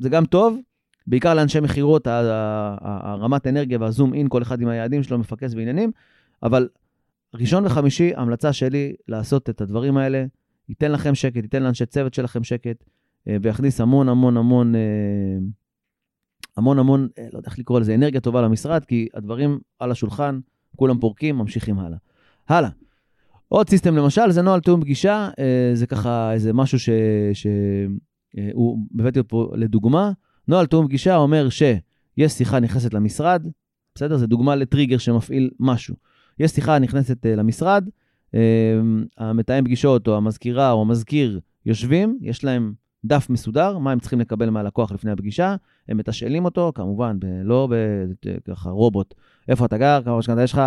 זה 0.00 0.08
גם 0.08 0.26
טוב, 0.26 0.58
בעיקר 1.06 1.34
לאנשי 1.34 1.60
מכירות, 1.60 2.06
הרמת 2.06 3.46
אנרגיה 3.46 3.78
והזום 3.80 4.14
אין, 4.14 4.28
כל 4.28 4.42
אחד 4.42 4.60
עם 4.60 4.68
היעדים 4.68 5.02
שלו, 5.02 5.18
מפקס 5.18 5.54
בעניינים, 5.54 5.92
אבל 6.42 6.68
ראשון 7.34 7.66
וחמישי, 7.66 8.12
המלצה 8.16 8.52
שלי 8.52 8.94
לעשות 9.08 9.50
את 9.50 9.60
הדברים 9.60 9.96
האלה, 9.96 10.24
ייתן 10.68 10.92
לכם 10.92 11.14
שקט, 11.14 11.36
ייתן 11.36 11.62
לאנשי 11.62 11.86
צוות 11.86 12.14
שלכם 12.14 12.44
שקט, 12.44 12.84
אה, 13.28 13.36
ויכניס 13.42 13.80
המון 13.80 14.08
המון 14.08 14.36
המון, 14.36 14.74
אה, 14.74 14.80
המון 16.56 16.78
המון, 16.78 17.08
לא 17.32 17.38
יודע 17.38 17.48
איך 17.50 17.58
לקרוא 17.58 17.80
לזה, 17.80 17.94
אנרגיה 17.94 18.20
טובה 18.20 18.42
למשרד, 18.42 18.84
כי 18.84 19.08
הדברים 19.14 19.58
על 19.78 19.90
השולחן, 19.90 20.40
כולם 20.76 20.98
פורקים, 20.98 21.38
ממשיכים 21.38 21.78
הלאה. 21.78 21.98
הלאה. 22.48 22.70
עוד 23.52 23.68
סיסטם 23.68 23.96
למשל, 23.96 24.30
זה 24.30 24.42
נוהל 24.42 24.60
תיאום 24.60 24.80
פגישה, 24.80 25.28
אה, 25.38 25.70
זה 25.74 25.86
ככה 25.86 26.32
איזה 26.32 26.52
משהו 26.52 26.78
שהוא, 26.78 27.98
אה, 28.38 28.50
הבאתי 29.00 29.20
פה 29.28 29.50
לדוגמה. 29.54 30.12
נוהל 30.48 30.66
תיאום 30.66 30.86
פגישה 30.86 31.16
אומר 31.16 31.48
שיש 31.48 32.32
שיחה 32.32 32.60
נכנסת 32.60 32.94
למשרד, 32.94 33.46
בסדר? 33.94 34.16
זה 34.16 34.26
דוגמה 34.26 34.56
לטריגר 34.56 34.98
שמפעיל 34.98 35.50
משהו. 35.60 35.94
יש 36.38 36.50
שיחה 36.50 36.78
נכנסת 36.78 37.26
אה, 37.26 37.36
למשרד, 37.36 37.88
המתאם 39.18 39.64
פגישות 39.64 40.08
או 40.08 40.16
המזכירה 40.16 40.72
או 40.72 40.80
המזכיר 40.80 41.40
יושבים, 41.66 42.18
יש 42.22 42.44
להם 42.44 42.72
דף 43.04 43.26
מסודר, 43.30 43.78
מה 43.78 43.92
הם 43.92 44.00
צריכים 44.00 44.20
לקבל 44.20 44.50
מהלקוח 44.50 44.92
לפני 44.92 45.10
הפגישה, 45.10 45.56
הם 45.88 45.96
מתשאלים 45.96 46.44
אותו, 46.44 46.72
כמובן, 46.74 47.16
ב- 47.20 47.40
לא 47.44 47.68
ככה 48.44 48.70
רובוט, 48.70 49.14
איפה 49.48 49.64
אתה 49.64 49.78
גר, 49.78 50.00
כמה 50.04 50.18
משכנתה 50.18 50.42
יש 50.42 50.52
לך, 50.52 50.60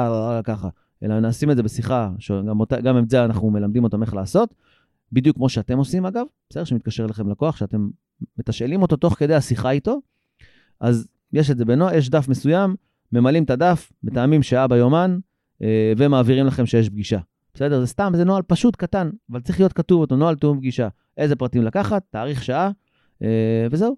ככה, 0.43 0.69
אלא 1.03 1.19
נשים 1.19 1.51
את 1.51 1.55
זה 1.57 1.63
בשיחה, 1.63 2.09
שגם 2.19 2.59
אותה, 2.59 2.81
גם 2.81 2.97
את 2.97 3.09
זה 3.09 3.25
אנחנו 3.25 3.49
מלמדים 3.49 3.83
אותם 3.83 4.01
איך 4.01 4.13
לעשות, 4.13 4.53
בדיוק 5.11 5.37
כמו 5.37 5.49
שאתם 5.49 5.77
עושים 5.77 6.05
אגב, 6.05 6.25
בסדר? 6.49 6.63
שמתקשר 6.63 7.05
אליכם 7.05 7.29
לקוח, 7.29 7.57
שאתם 7.57 7.89
מתשאלים 8.37 8.81
אותו 8.81 8.95
תוך 8.95 9.13
כדי 9.13 9.35
השיחה 9.35 9.71
איתו, 9.71 10.01
אז 10.79 11.07
יש 11.33 11.51
את 11.51 11.57
זה 11.57 11.65
בנוע, 11.65 11.95
יש 11.95 12.09
דף 12.09 12.27
מסוים, 12.27 12.75
ממלאים 13.11 13.43
את 13.43 13.49
הדף, 13.49 13.91
מתאמים 14.03 14.43
שעה 14.43 14.67
ביומן, 14.67 15.19
אה, 15.61 15.93
ומעבירים 15.97 16.45
לכם 16.45 16.65
שיש 16.65 16.89
פגישה. 16.89 17.19
בסדר? 17.53 17.79
זה 17.79 17.87
סתם, 17.87 18.11
זה 18.15 18.23
נוהל 18.23 18.41
פשוט, 18.47 18.75
קטן, 18.75 19.09
אבל 19.31 19.41
צריך 19.41 19.59
להיות 19.59 19.73
כתוב 19.73 20.01
אותו, 20.01 20.15
נוהל 20.15 20.35
תיאום 20.35 20.57
פגישה. 20.57 20.87
איזה 21.17 21.35
פרטים 21.35 21.63
לקחת, 21.63 22.03
תאריך 22.09 22.43
שעה, 22.43 22.71
אה, 23.23 23.67
וזהו. 23.71 23.95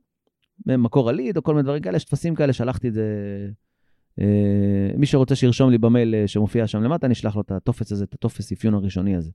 מקור 0.66 1.10
הליד 1.10 1.38
או 1.38 1.44
כל 1.44 1.54
מיני 1.54 1.64
דברים 1.64 1.82
כאלה, 1.82 1.98
יש 1.98 2.04
טפסים 2.04 2.36
כאלה, 2.36 2.54
שלחתי 2.54 2.88
את 2.88 2.94
זה. 2.94 3.04
אה, 4.22 4.26
מי 4.98 5.06
שרוצה 5.06 5.36
שירשום 5.36 5.70
לי 5.70 5.78
במייל 5.78 6.16
אה, 6.16 6.28
שמופיע 6.28 6.68
שם 6.68 6.84
למטה, 6.84 7.06
אני 7.06 7.14
אשלח 7.14 7.36
לו 7.36 7.42
את 7.42 7.52
הטופס 7.52 7.92
הזה, 7.92 8.04
את 8.04 8.14
הטופס 8.14 8.52
אפיון 8.52 8.74
הראשוני 8.74 9.16
הזה. 9.16 9.32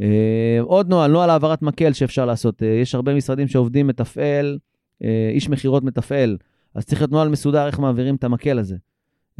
אה, 0.00 0.58
עוד 0.60 0.88
נוהל, 0.88 1.10
נוהל 1.10 1.30
העברת 1.30 1.62
מקל 1.62 1.92
שאפשר 1.92 2.26
לעשות. 2.26 2.62
אה, 2.62 2.68
יש 2.68 2.94
הרבה 2.94 3.14
משרדים 3.14 3.48
שעובדים 3.48 3.86
מתפעל, 3.86 4.58
אה, 5.04 5.30
איש 5.32 5.48
מכירות 5.48 5.84
מתפעל, 5.84 6.36
אז 6.74 6.84
צריך 6.84 7.00
להיות 7.00 7.12
נוהל 7.12 7.28
מסודר 7.28 7.66
איך 7.66 7.78
מעבירים 7.78 8.14
את 8.14 8.24
המקל 8.24 8.58
הזה. 8.58 8.76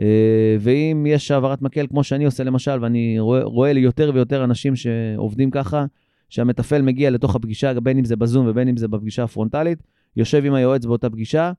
אה, 0.00 0.56
ואם 0.60 1.06
יש 1.08 1.30
העברת 1.30 1.62
מקל, 1.62 1.86
כמו 1.86 2.04
שאני 2.04 2.24
עושה 2.24 2.44
למשל, 2.44 2.78
ואני 2.82 3.20
רואה, 3.20 3.42
רואה 3.42 3.70
יותר 3.70 4.10
ויותר 4.14 4.44
אנשים 4.44 4.76
שעובדים 4.76 5.50
ככה, 5.50 5.84
שהמתפעל 6.28 6.82
מגיע 6.82 7.10
לתוך 7.10 7.36
הפגישה, 7.36 7.80
בין 7.80 7.98
אם 7.98 8.04
זה 8.04 8.16
בזום 8.16 8.46
ובין 8.48 8.68
אם 8.68 8.76
זה 8.76 8.88
בפגישה 8.88 9.24
הפרונטלית, 9.24 9.82
יושב 10.16 10.44
עם 10.44 10.54
היועץ 10.54 10.84
באותה 10.84 11.10
פגישה, 11.10 11.52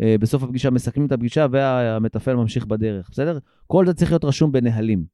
בסוף 0.00 0.42
הפגישה 0.42 0.70
מסכמים 0.70 1.06
את 1.06 1.12
הפגישה 1.12 1.46
והמתפעל 1.50 2.36
ממשיך 2.36 2.66
בדרך, 2.66 3.08
בסדר? 3.10 3.38
כל 3.66 3.86
זה 3.86 3.94
צריך 3.94 4.10
להיות 4.10 4.24
רשום 4.24 4.52
בנהלים. 4.52 5.04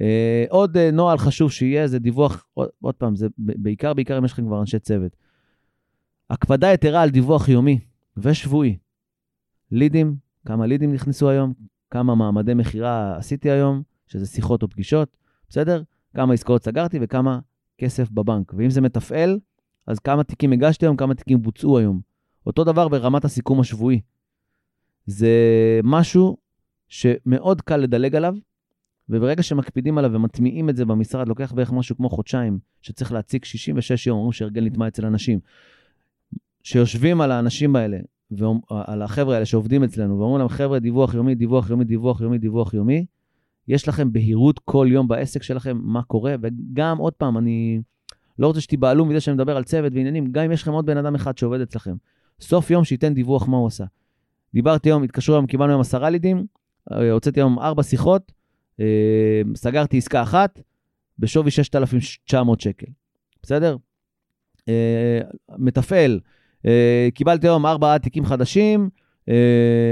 אה, 0.00 0.44
עוד 0.48 0.78
נוהל 0.78 1.18
חשוב 1.18 1.52
שיהיה 1.52 1.86
זה 1.86 1.98
דיווח, 1.98 2.46
עוד 2.80 2.94
פעם, 2.94 3.16
זה 3.16 3.26
בעיקר, 3.38 3.94
בעיקר 3.94 4.18
אם 4.18 4.24
יש 4.24 4.32
לכם 4.32 4.46
כבר 4.46 4.60
אנשי 4.60 4.78
צוות. 4.78 5.16
הקפדה 6.30 6.72
יתרה 6.72 7.02
על 7.02 7.10
דיווח 7.10 7.48
יומי 7.48 7.78
ושבועי. 8.16 8.78
לידים, 9.72 10.16
כמה 10.46 10.66
לידים 10.66 10.92
נכנסו 10.92 11.28
היום, 11.28 11.52
כמה 11.90 12.14
מעמדי 12.14 12.54
מכירה 12.54 13.16
עשיתי 13.16 13.50
היום, 13.50 13.82
שזה 14.06 14.26
שיחות 14.26 14.62
או 14.62 14.68
פגישות, 14.68 15.16
בסדר? 15.48 15.82
כמה 16.14 16.34
עסקאות 16.34 16.64
סגרתי 16.64 16.98
וכמה 17.02 17.38
כסף 17.78 18.10
בבנק. 18.10 18.52
ואם 18.56 18.70
זה 18.70 18.80
מתפעל, 18.80 19.38
אז 19.86 19.98
כמה 19.98 20.24
תיקים 20.24 20.52
הגשתי 20.52 20.86
היום, 20.86 20.96
כמה 20.96 21.14
תיקים 21.14 21.42
בוצעו 21.42 21.78
היום. 21.78 22.07
אותו 22.48 22.64
דבר 22.64 22.88
ברמת 22.88 23.24
הסיכום 23.24 23.60
השבועי. 23.60 24.00
זה 25.06 25.30
משהו 25.84 26.36
שמאוד 26.88 27.60
קל 27.60 27.76
לדלג 27.76 28.16
עליו, 28.16 28.34
וברגע 29.08 29.42
שמקפידים 29.42 29.98
עליו 29.98 30.12
ומטמיעים 30.12 30.68
את 30.68 30.76
זה 30.76 30.84
במשרד, 30.84 31.28
לוקח 31.28 31.52
בערך 31.52 31.72
משהו 31.72 31.96
כמו 31.96 32.08
חודשיים, 32.10 32.58
שצריך 32.82 33.12
להציג 33.12 33.44
66 33.44 34.06
יום, 34.06 34.16
אומרים 34.16 34.32
שהרגל 34.32 34.64
נטמע 34.64 34.88
אצל 34.88 35.06
אנשים. 35.06 35.40
שיושבים 36.62 37.20
על 37.20 37.32
האנשים 37.32 37.76
האלה 37.76 37.98
ועל 38.30 39.02
החבר'ה 39.02 39.34
האלה 39.34 39.46
שעובדים 39.46 39.84
אצלנו, 39.84 40.18
ואומרים 40.18 40.38
להם, 40.38 40.48
חבר'ה, 40.48 40.78
דיווח 40.78 41.14
יומי, 41.14 41.34
דיווח 41.34 41.70
יומי, 41.70 41.84
דיווח 41.84 42.20
יומי, 42.20 42.38
דיווח 42.38 42.74
יומי, 42.74 43.06
יש 43.68 43.88
לכם 43.88 44.12
בהירות 44.12 44.58
כל 44.58 44.88
יום 44.90 45.08
בעסק 45.08 45.42
שלכם 45.42 45.78
מה 45.82 46.02
קורה, 46.02 46.34
וגם, 46.42 46.98
עוד 46.98 47.12
פעם, 47.12 47.38
אני 47.38 47.80
לא 48.38 48.46
רוצה 48.46 48.60
שתיבהלו 48.60 49.04
מזה 49.04 49.20
שאני 49.20 49.34
מדבר 49.34 49.56
על 49.56 49.64
צוות 49.64 49.92
ועניינים, 49.92 50.32
גם 50.32 50.44
אם 50.44 50.52
יש 50.52 50.62
לכם 50.62 50.72
עוד 50.72 50.86
בן 50.86 50.96
אדם 50.96 51.14
אחד 51.14 51.38
שעובד 51.38 51.60
אצלכם, 51.60 51.94
סוף 52.40 52.70
יום 52.70 52.84
שייתן 52.84 53.14
דיווח 53.14 53.48
מה 53.48 53.56
הוא 53.56 53.66
עשה. 53.66 53.84
דיברתי 54.54 54.88
היום, 54.88 55.02
התקשרו 55.02 55.34
היום, 55.34 55.46
קיבלנו 55.46 55.72
היום 55.72 55.80
עשרה 55.80 56.10
לידים, 56.10 56.46
אה, 56.92 57.10
הוצאתי 57.10 57.40
היום 57.40 57.58
ארבע 57.58 57.82
שיחות, 57.82 58.32
אה, 58.80 59.42
סגרתי 59.54 59.98
עסקה 59.98 60.22
אחת 60.22 60.60
בשווי 61.18 61.50
6,900 61.50 62.60
שקל, 62.60 62.86
בסדר? 63.42 63.76
אה, 64.68 65.20
מתפעל, 65.58 66.20
קיבלתי 67.14 67.46
היום 67.46 67.66
ארבעה 67.66 67.98
תיקים 67.98 68.24
חדשים, 68.24 68.90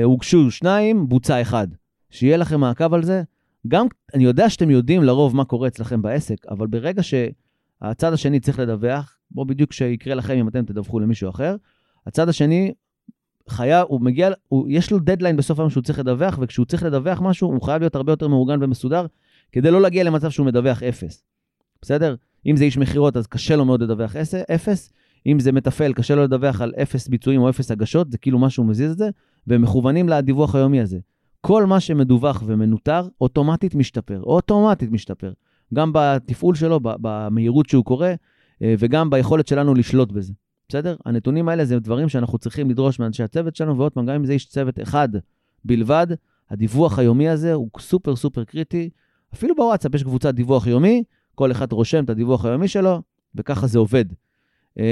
הוגשו 0.04 0.50
שניים, 0.50 1.08
בוצע 1.08 1.42
אחד. 1.42 1.68
שיהיה 2.10 2.36
לכם 2.36 2.60
מעקב 2.60 2.94
על 2.94 3.02
זה. 3.02 3.22
גם, 3.68 3.86
אני 4.14 4.24
יודע 4.24 4.50
שאתם 4.50 4.70
יודעים 4.70 5.02
לרוב 5.02 5.36
מה 5.36 5.44
קורה 5.44 5.68
אצלכם 5.68 6.02
בעסק, 6.02 6.46
אבל 6.48 6.66
ברגע 6.66 7.02
שהצד 7.02 8.12
השני 8.12 8.40
צריך 8.40 8.58
לדווח, 8.58 9.18
בוא 9.30 9.46
בדיוק 9.46 9.72
שיקרה 9.72 10.14
לכם 10.14 10.34
אם 10.34 10.48
אתם 10.48 10.64
תדווחו 10.64 11.00
למישהו 11.00 11.30
אחר, 11.30 11.56
הצד 12.06 12.28
השני 12.28 12.72
חייב, 13.48 13.86
הוא 13.88 14.00
מגיע, 14.00 14.30
הוא, 14.48 14.66
יש 14.70 14.90
לו 14.90 14.98
דדליין 14.98 15.36
בסוף 15.36 15.58
היום 15.58 15.70
שהוא 15.70 15.82
צריך 15.82 15.98
לדווח, 15.98 16.38
וכשהוא 16.42 16.66
צריך 16.66 16.82
לדווח 16.82 17.20
משהו, 17.20 17.48
הוא 17.48 17.62
חייב 17.62 17.82
להיות 17.82 17.94
הרבה 17.94 18.12
יותר 18.12 18.28
מאורגן 18.28 18.62
ומסודר, 18.62 19.06
כדי 19.52 19.70
לא 19.70 19.80
להגיע 19.80 20.04
למצב 20.04 20.30
שהוא 20.30 20.46
מדווח 20.46 20.82
אפס. 20.82 21.24
בסדר? 21.82 22.14
אם 22.46 22.56
זה 22.56 22.64
איש 22.64 22.78
מכירות, 22.78 23.16
אז 23.16 23.26
קשה 23.26 23.56
לו 23.56 23.64
מאוד 23.64 23.82
לדווח 23.82 24.16
אפס. 24.54 24.92
אם 25.26 25.40
זה 25.40 25.52
מתפעל, 25.52 25.92
קשה 25.92 26.14
לו 26.14 26.22
לדווח 26.22 26.60
על 26.60 26.72
אפס 26.82 27.08
ביצועים 27.08 27.40
או 27.40 27.50
אפס 27.50 27.70
הגשות, 27.70 28.10
זה 28.10 28.18
כאילו 28.18 28.38
משהו 28.38 28.64
מזיז 28.64 28.92
את 28.92 28.98
זה, 28.98 29.10
והם 29.46 29.62
מכוונים 29.62 30.08
לדיווח 30.08 30.54
היומי 30.54 30.80
הזה. 30.80 30.98
כל 31.40 31.66
מה 31.66 31.80
שמדווח 31.80 32.42
ומנוטר, 32.46 33.08
אוטומטית 33.20 33.74
משתפר, 33.74 34.20
אוטומטית 34.22 34.90
משתפר. 34.90 35.32
גם 35.74 35.90
בתפעול 35.94 36.54
שלו, 36.54 36.80
במהירות 36.82 37.68
שהוא 37.68 37.84
קורא, 37.84 38.08
אה, 38.62 38.74
וגם 38.78 39.10
ביכולת 39.10 39.48
שלנו 39.48 39.74
לשלוט 39.74 40.12
בזה. 40.12 40.32
בסדר? 40.68 40.96
הנתונים 41.04 41.48
האלה 41.48 41.64
זה 41.64 41.78
דברים 41.78 42.08
שאנחנו 42.08 42.38
צריכים 42.38 42.70
לדרוש 42.70 42.98
מאנשי 42.98 43.22
הצוות 43.22 43.56
שלנו, 43.56 43.78
ועוד 43.78 43.92
פעם, 43.92 44.06
גם 44.06 44.14
אם 44.14 44.24
זה 44.24 44.32
איש 44.32 44.46
צוות 44.46 44.80
אחד 44.82 45.08
בלבד, 45.64 46.06
הדיווח 46.50 46.98
היומי 46.98 47.28
הזה 47.28 47.52
הוא 47.52 47.68
סופר 47.80 48.16
סופר 48.16 48.44
קריטי. 48.44 48.90
אפילו 49.34 49.54
בוואטסאפ 49.54 49.94
יש 49.94 50.02
קבוצת 50.02 50.34
דיווח 50.34 50.66
יומי, 50.66 51.02
כל 51.34 51.52
אחד 51.52 51.72
רושם 51.72 52.04
את 52.04 52.10
הדיווח 52.10 52.44
היומי 52.44 52.68
שלו, 52.68 53.02
וככה 53.34 53.66
זה 53.66 53.78
עובד. 53.78 54.04
אמ, 54.78 54.82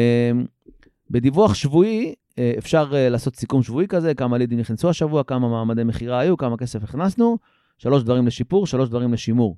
בדיווח 1.11 1.55
שבועי 1.55 2.15
אה, 2.39 2.53
אפשר 2.59 2.91
אה, 2.95 3.09
לעשות 3.09 3.37
סיכום 3.37 3.63
שבועי 3.63 3.89
כזה, 3.89 4.15
כמה 4.15 4.39
לידים 4.39 4.59
נכנסו 4.59 4.91
השבוע, 4.91 5.25
כמה 5.25 5.49
מעמדי 5.49 5.85
מכירה 5.85 6.21
היו, 6.21 6.37
כמה 6.37 6.57
כסף 6.57 6.85
הכנסנו, 6.85 7.39
שלוש 7.79 8.03
דברים 8.03 8.27
לשיפור, 8.27 8.67
שלוש 8.67 8.89
דברים 8.89 9.13
לשימור. 9.13 9.57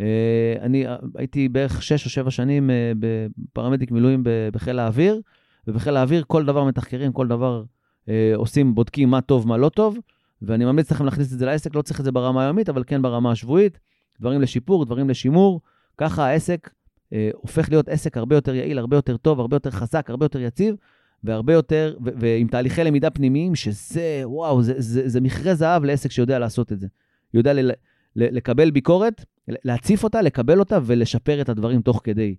אה, 0.00 0.54
אני 0.60 0.84
הייתי 1.14 1.48
בערך 1.48 1.82
שש 1.82 2.04
או 2.04 2.10
שבע 2.10 2.30
שנים 2.30 2.70
בפרמדיק 2.98 3.90
מילואים 3.90 4.24
בחיל 4.52 4.78
האוויר, 4.78 5.20
ובחיל 5.66 5.96
האוויר 5.96 6.24
כל 6.26 6.44
דבר 6.44 6.64
מתחקרים, 6.64 7.12
כל 7.12 7.28
דבר 7.28 7.64
עושים, 8.34 8.74
בודקים 8.74 9.10
מה 9.10 9.20
טוב, 9.20 9.48
מה 9.48 9.56
לא 9.56 9.68
טוב, 9.68 9.98
ואני 10.42 10.64
ממליץ 10.64 10.92
לכם 10.92 11.04
להכניס 11.04 11.32
את 11.32 11.38
זה 11.38 11.46
לעסק, 11.46 11.74
לא 11.74 11.82
צריך 11.82 12.00
את 12.00 12.04
זה 12.04 12.12
ברמה 12.12 12.44
היומית, 12.44 12.68
אבל 12.68 12.84
כן 12.86 13.02
ברמה 13.02 13.30
השבועית, 13.30 13.78
דברים 14.20 14.40
לשיפור, 14.40 14.84
דברים 14.84 15.10
לשימור, 15.10 15.60
ככה 15.98 16.26
העסק 16.26 16.70
אה, 17.12 17.30
הופך 17.34 17.68
להיות 17.70 17.88
עסק 17.88 18.16
הרבה 18.16 18.36
יותר 18.36 18.54
יעיל, 18.54 18.78
הרבה 18.78 18.96
יותר 18.96 19.16
טוב, 19.16 19.40
הרבה 19.40 19.56
יותר 19.56 19.70
חזק, 19.70 20.10
הרבה 20.10 20.24
יותר 20.24 20.40
יציב, 20.40 20.74
והרבה 21.24 21.52
יותר, 21.52 21.96
ו- 22.04 22.10
ועם 22.16 22.46
תהליכי 22.46 22.84
למידה 22.84 23.10
פנימיים, 23.10 23.54
שזה, 23.54 24.22
וואו, 24.24 24.62
זה, 24.62 24.74
זה, 24.76 25.08
זה 25.08 25.20
מכרה 25.20 25.54
זהב 25.54 25.84
לעסק 25.84 26.10
שיודע 26.10 26.38
לעשות 26.38 26.72
את 26.72 26.80
זה. 26.80 26.86
יודע 27.34 27.52
ל- 27.52 27.70
ל- 28.16 28.36
לקבל 28.36 28.70
ביקורת, 28.70 29.24
להציף 29.48 30.04
אותה, 30.04 30.22
לקבל 30.22 30.58
אותה 30.58 30.78
ולשפר 30.82 31.40
את 31.40 31.48
הדברים 31.48 31.82
תוך 31.82 32.00
כדי. 32.04 32.34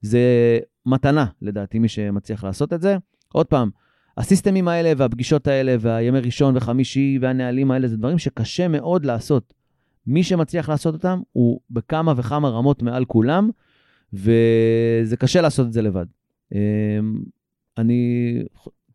זה 0.00 0.58
מתנה, 0.86 1.26
לדעתי, 1.42 1.78
מי 1.78 1.88
שמצליח 1.88 2.44
לעשות 2.44 2.72
את 2.72 2.80
זה. 2.80 2.96
עוד 3.32 3.46
פעם, 3.46 3.70
הסיסטמים 4.16 4.68
האלה 4.68 4.92
והפגישות 4.96 5.46
האלה 5.46 5.76
והימי 5.80 6.20
ראשון 6.20 6.56
וחמישי 6.56 7.18
והנהלים 7.20 7.70
האלה, 7.70 7.88
זה 7.88 7.96
דברים 7.96 8.18
שקשה 8.18 8.68
מאוד 8.68 9.04
לעשות. 9.04 9.54
מי 10.06 10.22
שמצליח 10.22 10.68
לעשות 10.68 10.94
אותם 10.94 11.20
הוא 11.32 11.60
בכמה 11.70 12.12
וכמה 12.16 12.48
רמות 12.48 12.82
מעל 12.82 13.04
כולם, 13.04 13.50
וזה 14.12 15.16
קשה 15.18 15.40
לעשות 15.40 15.66
את 15.66 15.72
זה 15.72 15.82
לבד. 15.82 16.06
אמ, 16.52 16.58
אני, 17.78 18.42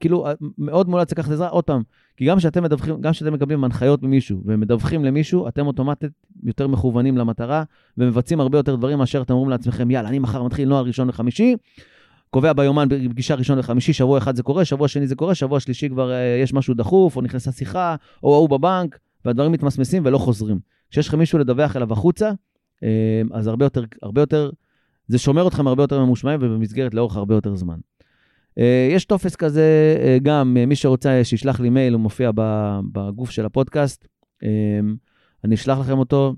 כאילו, 0.02 0.28
מאוד 0.58 0.90
מומלץ 0.90 1.12
לקחת 1.12 1.32
עזרה, 1.32 1.48
עוד 1.48 1.64
פעם, 1.64 1.82
כי 2.18 2.26
גם 2.26 2.38
כשאתם 2.38 2.64
מדווחים, 2.64 3.02
גם 3.02 3.12
כשאתם 3.12 3.34
מקבלים 3.34 3.64
הנחיות 3.64 4.04
ממישהו 4.04 4.42
ומדווחים 4.46 5.06
למישהו, 5.06 5.48
אתם 5.48 5.68
אוטומטית 5.68 6.12
יותר 6.44 6.68
מכוונים 6.68 7.18
למטרה 7.18 7.64
ומבצעים 7.98 8.40
הרבה 8.40 8.58
יותר 8.58 8.76
דברים 8.76 8.98
מאשר 8.98 9.22
אתם 9.22 9.34
אומרים 9.34 9.50
לעצמכם, 9.50 9.92
יאללה, 9.92 10.10
אני 10.10 10.20
מחר 10.20 10.44
מתחיל 10.44 10.70
נוער 10.70 10.86
ראשון 10.86 11.10
וחמישי, 11.10 11.56
קובע 12.30 12.54
ביומן 12.54 12.88
פגישה 13.10 13.36
ראשון 13.36 13.60
וחמישי, 13.60 13.94
שבוע 13.94 14.18
אחד 14.18 14.36
זה 14.36 14.44
קורה, 14.44 14.66
שבוע 14.66 14.88
שני 14.88 15.08
זה 15.08 15.16
קורה, 15.16 15.36
שבוע 15.36 15.60
שלישי 15.60 15.90
כבר 15.90 16.12
אה, 16.12 16.40
יש 16.44 16.54
משהו 16.54 16.74
דחוף, 16.74 17.16
או 17.16 17.22
נכנסה 17.22 17.52
שיחה, 17.52 17.96
או 18.24 18.36
ההוא 18.36 18.50
בבנק, 18.50 19.00
והדברים 19.26 19.52
מתמסמסים 19.52 20.06
ולא 20.06 20.18
חוזרים. 20.18 20.60
כשיש 20.90 21.08
לכם 21.08 21.20
מישהו 21.20 21.40
לדווח 21.40 21.76
אליו 21.76 21.94
החוצה, 21.94 22.32
אמ, 22.84 22.88
אז 23.34 23.48
הרבה 23.48 23.66
יותר, 23.66 23.84
הרבה 24.02 24.22
יותר 24.22 24.50
זה 25.08 25.18
שומר 25.18 25.48
אתכם 25.48 25.68
הרבה 25.68 25.84
יותר 25.84 26.06
ממושמעים 26.06 26.40
ובמסגרת 26.44 26.94
לאורך 26.94 27.16
הרבה 27.16 27.36
יותר 27.36 27.56
זמן. 27.56 27.78
Uh, 28.60 28.64
יש 28.92 29.06
טופס 29.06 29.36
כזה, 29.36 29.98
uh, 29.98 30.24
גם 30.24 30.58
uh, 30.60 30.66
מי 30.66 30.76
שרוצה 30.76 31.24
שישלח 31.24 31.60
לי 31.60 31.70
מייל, 31.70 31.94
הוא 31.94 32.02
מופיע 32.02 32.32
בגוף 32.92 33.32
של 33.32 33.46
הפודקאסט. 33.46 34.08
אני 35.44 35.56
אשלח 35.56 35.80
לכם 35.80 35.98
אותו. 35.98 36.36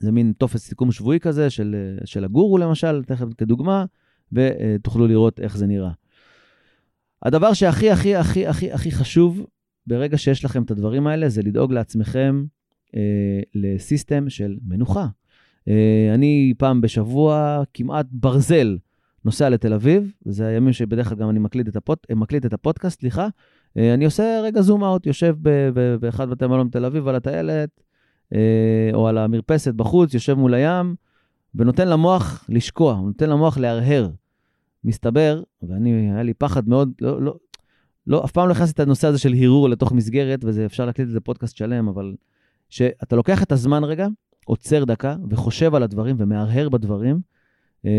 זה 0.00 0.12
מין 0.12 0.32
טופס 0.32 0.68
סיכום 0.68 0.92
שבועי 0.92 1.20
כזה 1.20 1.50
של, 1.50 1.96
של 2.04 2.24
הגורו 2.24 2.58
למשל, 2.58 3.04
תכף 3.04 3.26
כדוגמה, 3.38 3.84
ותוכלו 4.32 5.06
לראות 5.06 5.40
איך 5.40 5.56
זה 5.56 5.66
נראה. 5.66 5.90
הדבר 7.22 7.52
שהכי 7.52 7.90
הכי 7.90 8.16
הכי 8.16 8.46
הכי 8.46 8.72
הכי 8.72 8.90
חשוב 8.90 9.46
ברגע 9.86 10.18
שיש 10.18 10.44
לכם 10.44 10.62
את 10.62 10.70
הדברים 10.70 11.06
האלה, 11.06 11.28
זה 11.28 11.42
לדאוג 11.42 11.72
לעצמכם 11.72 12.44
אה, 12.96 13.40
ל 13.54 13.65
system 13.65 14.30
של 14.30 14.56
מנוחה. 14.66 15.06
אה, 15.68 16.10
אני 16.14 16.54
פעם 16.58 16.80
בשבוע, 16.80 17.62
כמעט 17.74 18.06
ברזל, 18.12 18.76
נוסע 19.26 19.48
לתל 19.48 19.72
אביב, 19.72 20.12
זה 20.24 20.46
הימים 20.46 20.72
שבדרך 20.72 21.08
כלל 21.08 21.18
גם 21.18 21.30
אני 21.30 21.38
מקליט 21.38 21.68
את, 21.68 21.76
הפוד, 21.76 21.98
מקליט 22.10 22.46
את 22.46 22.52
הפודקאסט, 22.52 23.00
סליחה. 23.00 23.28
אה, 23.76 23.94
אני 23.94 24.04
עושה 24.04 24.40
רגע 24.42 24.62
zoom 24.62 24.84
out, 24.84 25.06
יושב 25.06 25.36
באחד 26.00 26.30
בתי 26.30 26.46
מלון 26.46 26.68
בתל 26.68 26.84
אביב 26.84 27.08
על 27.08 27.14
הטיילת, 27.14 27.68
אה, 28.34 28.90
או 28.94 29.08
על 29.08 29.18
המרפסת 29.18 29.74
בחוץ, 29.74 30.14
יושב 30.14 30.34
מול 30.34 30.54
הים, 30.54 30.94
ונותן 31.54 31.88
למוח 31.88 32.44
לשקוע, 32.48 33.00
נותן 33.04 33.30
למוח 33.30 33.58
להרהר. 33.58 34.10
מסתבר, 34.84 35.42
ואני, 35.62 36.10
היה 36.12 36.22
לי 36.22 36.34
פחד 36.34 36.68
מאוד, 36.68 36.92
לא, 37.00 37.22
לא, 37.22 37.34
לא, 38.06 38.24
אף 38.24 38.32
פעם 38.32 38.48
לא 38.48 38.52
הכנסתי 38.52 38.82
את 38.82 38.86
הנושא 38.86 39.08
הזה 39.08 39.18
של 39.18 39.34
הרהור 39.34 39.68
לתוך 39.68 39.92
מסגרת, 39.92 40.44
וזה 40.44 40.66
אפשר 40.66 40.86
להקליט 40.86 41.08
את 41.08 41.12
זה 41.12 41.20
פודקאסט 41.20 41.56
שלם, 41.56 41.88
אבל 41.88 42.14
שאתה 42.68 43.16
לוקח 43.16 43.42
את 43.42 43.52
הזמן 43.52 43.84
רגע, 43.84 44.06
עוצר 44.44 44.84
דקה, 44.84 45.16
וחושב 45.30 45.74
על 45.74 45.82
הדברים 45.82 46.16
ומהרהר 46.18 46.68
בדברים. 46.68 47.35
אה, 47.84 47.90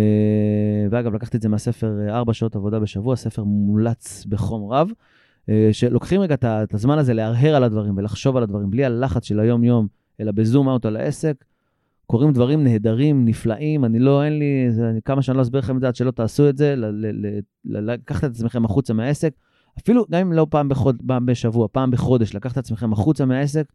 ואגב, 0.91 1.13
לקחתי 1.13 1.37
את 1.37 1.41
זה 1.41 1.49
מהספר 1.49 1.91
4 2.09 2.33
שעות 2.33 2.55
עבודה 2.55 2.79
בשבוע, 2.79 3.15
ספר 3.15 3.43
מומלץ 3.43 4.25
בחום 4.25 4.71
רב, 4.71 4.89
אה, 5.49 5.69
שלוקחים 5.71 6.21
רגע 6.21 6.35
את 6.43 6.73
הזמן 6.73 6.97
הזה 6.97 7.13
להרהר 7.13 7.55
על 7.55 7.63
הדברים 7.63 7.97
ולחשוב 7.97 8.37
על 8.37 8.43
הדברים, 8.43 8.69
בלי 8.69 8.85
הלחץ 8.85 9.25
של 9.25 9.39
היום-יום, 9.39 9.87
אלא 10.19 10.31
בזום 10.31 10.69
אאוט 10.69 10.85
על 10.85 10.95
העסק. 10.95 11.45
קורים 12.05 12.33
דברים 12.33 12.63
נהדרים, 12.63 13.25
נפלאים, 13.25 13.85
אני 13.85 13.99
לא, 13.99 14.23
אין 14.23 14.39
לי, 14.39 14.71
זה, 14.71 14.91
כמה 15.05 15.21
שאני 15.21 15.37
לא 15.37 15.41
אסביר 15.41 15.59
לכם 15.59 15.75
את 15.75 15.81
זה 15.81 15.87
עד 15.87 15.95
שלא 15.95 16.11
תעשו 16.11 16.49
את 16.49 16.57
זה, 16.57 16.75
לקחת 17.65 18.23
את 18.23 18.29
עצמכם 18.29 18.65
החוצה 18.65 18.93
מהעסק, 18.93 19.33
אפילו 19.79 20.05
גם 20.11 20.19
אם 20.19 20.33
לא 20.33 20.47
פעם, 20.49 20.69
בחוד, 20.69 21.01
פעם 21.07 21.25
בשבוע, 21.25 21.67
פעם 21.71 21.91
בחודש, 21.91 22.35
לקחת 22.35 22.53
את 22.53 22.57
עצמכם 22.57 22.93
החוצה 22.93 23.25
מהעסק, 23.25 23.65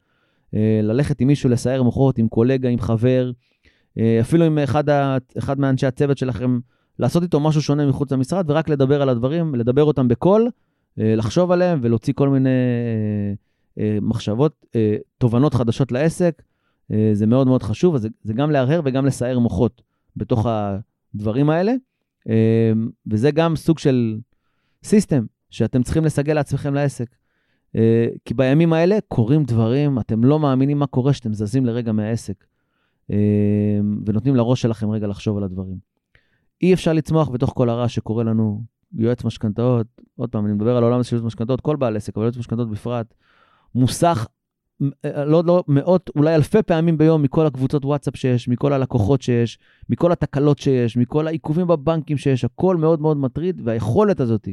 אה, 0.54 0.80
ללכת 0.82 1.20
עם 1.20 1.28
מישהו 1.28 1.50
לסייר 1.50 1.82
מוחות, 1.82 2.18
עם 2.18 2.28
קולגה, 2.28 2.68
עם 2.68 2.78
חבר, 2.78 3.26
אה, 3.26 3.61
אפילו 4.20 4.44
עם 4.44 4.58
אחד, 4.58 4.88
ה, 4.88 5.16
אחד 5.38 5.60
מאנשי 5.60 5.86
הצוות 5.86 6.18
שלכם, 6.18 6.58
לעשות 6.98 7.22
איתו 7.22 7.40
משהו 7.40 7.62
שונה 7.62 7.86
מחוץ 7.86 8.12
למשרד, 8.12 8.44
ורק 8.50 8.68
לדבר 8.68 9.02
על 9.02 9.08
הדברים, 9.08 9.54
לדבר 9.54 9.84
אותם 9.84 10.08
בקול, 10.08 10.50
אה, 11.00 11.14
לחשוב 11.16 11.50
עליהם 11.50 11.78
ולהוציא 11.82 12.12
כל 12.16 12.28
מיני 12.28 12.50
מחשבות, 14.02 14.66
תובנות 15.18 15.54
חדשות 15.54 15.92
לעסק. 15.92 16.42
זה 17.12 17.26
מאוד 17.26 17.46
מאוד 17.46 17.62
חשוב, 17.62 17.94
אז 17.94 18.08
זה, 18.22 18.32
גם 18.32 18.50
להרהר 18.50 18.80
וגם 18.84 19.06
לסער 19.06 19.38
מוחות 19.38 19.82
בתוך 20.16 20.46
הדברים 20.48 21.50
האלה. 21.50 21.72
וזה 23.06 23.30
גם 23.30 23.56
סוג 23.56 23.78
של 23.78 24.18
סיסטם 24.84 25.24
שאתם 25.50 25.82
צריכים 25.82 26.04
לסגל 26.04 26.34
לעצמכם 26.34 26.74
לעסק. 26.74 27.16
אה, 27.76 28.06
כי 28.24 28.34
בימים 28.34 28.72
האלה 28.72 28.98
קורים 29.08 29.44
דברים, 29.44 29.98
אתם 29.98 30.24
לא 30.24 30.38
מאמינים 30.38 30.78
מה 30.78 30.86
קורה 30.86 31.12
שאתם 31.12 31.34
זזים 31.34 31.66
לרגע 31.66 31.92
מהעסק, 31.92 32.44
אה, 32.44 32.46
ונותנים 34.06 34.36
לראש 34.36 34.62
שלכם 34.62 34.90
רגע 34.90 35.06
לחשוב 35.06 35.36
על 35.36 35.44
הדברים. 35.44 35.76
אי 36.62 36.74
אפשר 36.74 36.92
לצמוח 36.92 37.28
בתוך 37.28 37.52
כל 37.54 37.68
הרע 37.68 37.88
שקורה 37.88 38.24
לנו. 38.24 38.62
יועץ 38.94 39.24
משכנתאות, 39.24 39.86
עוד 40.16 40.30
פעם, 40.30 40.46
אני 40.46 40.54
מדבר 40.54 40.76
על 40.76 40.82
העולם 40.82 41.02
של 41.02 41.16
יועץ 41.16 41.26
משכנתאות, 41.26 41.60
כל 41.60 41.76
בעל 41.76 41.96
עסק, 41.96 42.16
אבל 42.16 42.24
יועץ 42.24 42.36
משכנתאות 42.36 42.70
בפרט, 42.70 43.14
מוסך 43.74 44.26
אה, 45.04 45.24
לא, 45.24 45.42
לא, 45.46 45.64
מאות, 45.68 46.10
אולי 46.16 46.34
אלפי 46.34 46.62
פעמים 46.62 46.98
ביום 46.98 47.22
מכל 47.22 47.46
הקבוצות 47.46 47.84
וואטסאפ 47.84 48.16
שיש, 48.16 48.48
מכל 48.48 48.72
הלקוחות 48.72 49.22
שיש, 49.22 49.58
מכל 49.88 50.12
התקלות 50.12 50.58
שיש, 50.58 50.96
מכל 50.96 51.26
העיכובים 51.26 51.66
בבנקים 51.66 52.16
שיש, 52.16 52.44
הכל 52.44 52.76
מאוד 52.76 53.00
מאוד 53.00 53.16
מטריד, 53.16 53.60
והיכולת 53.64 54.20
הזאת 54.20 54.48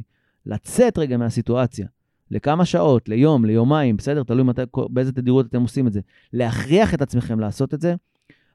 לצאת 0.45 0.97
רגע 0.97 1.17
מהסיטואציה, 1.17 1.87
לכמה 2.31 2.65
שעות, 2.65 3.09
ליום, 3.09 3.45
ליומיים, 3.45 3.97
בסדר? 3.97 4.23
תלוי 4.23 4.43
מתי, 4.43 4.61
באיזה 4.89 5.11
תדירות 5.11 5.45
אתם 5.45 5.61
עושים 5.61 5.87
את 5.87 5.93
זה. 5.93 6.01
להכריח 6.33 6.93
את 6.93 7.01
עצמכם 7.01 7.39
לעשות 7.39 7.73
את 7.73 7.81
זה, 7.81 7.95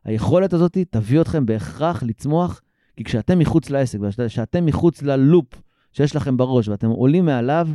היכולת 0.04 0.52
הזאת 0.52 0.78
תביא 0.90 1.20
אתכם 1.20 1.46
בהכרח 1.46 2.02
לצמוח, 2.02 2.60
כי 2.96 3.04
כשאתם 3.04 3.38
מחוץ 3.38 3.70
לעסק, 3.70 3.98
כשאתם 4.26 4.66
מחוץ 4.66 5.02
ללופ 5.02 5.62
שיש 5.92 6.16
לכם 6.16 6.36
בראש 6.36 6.68
ואתם 6.68 6.88
עולים 6.88 7.24
מעליו, 7.24 7.68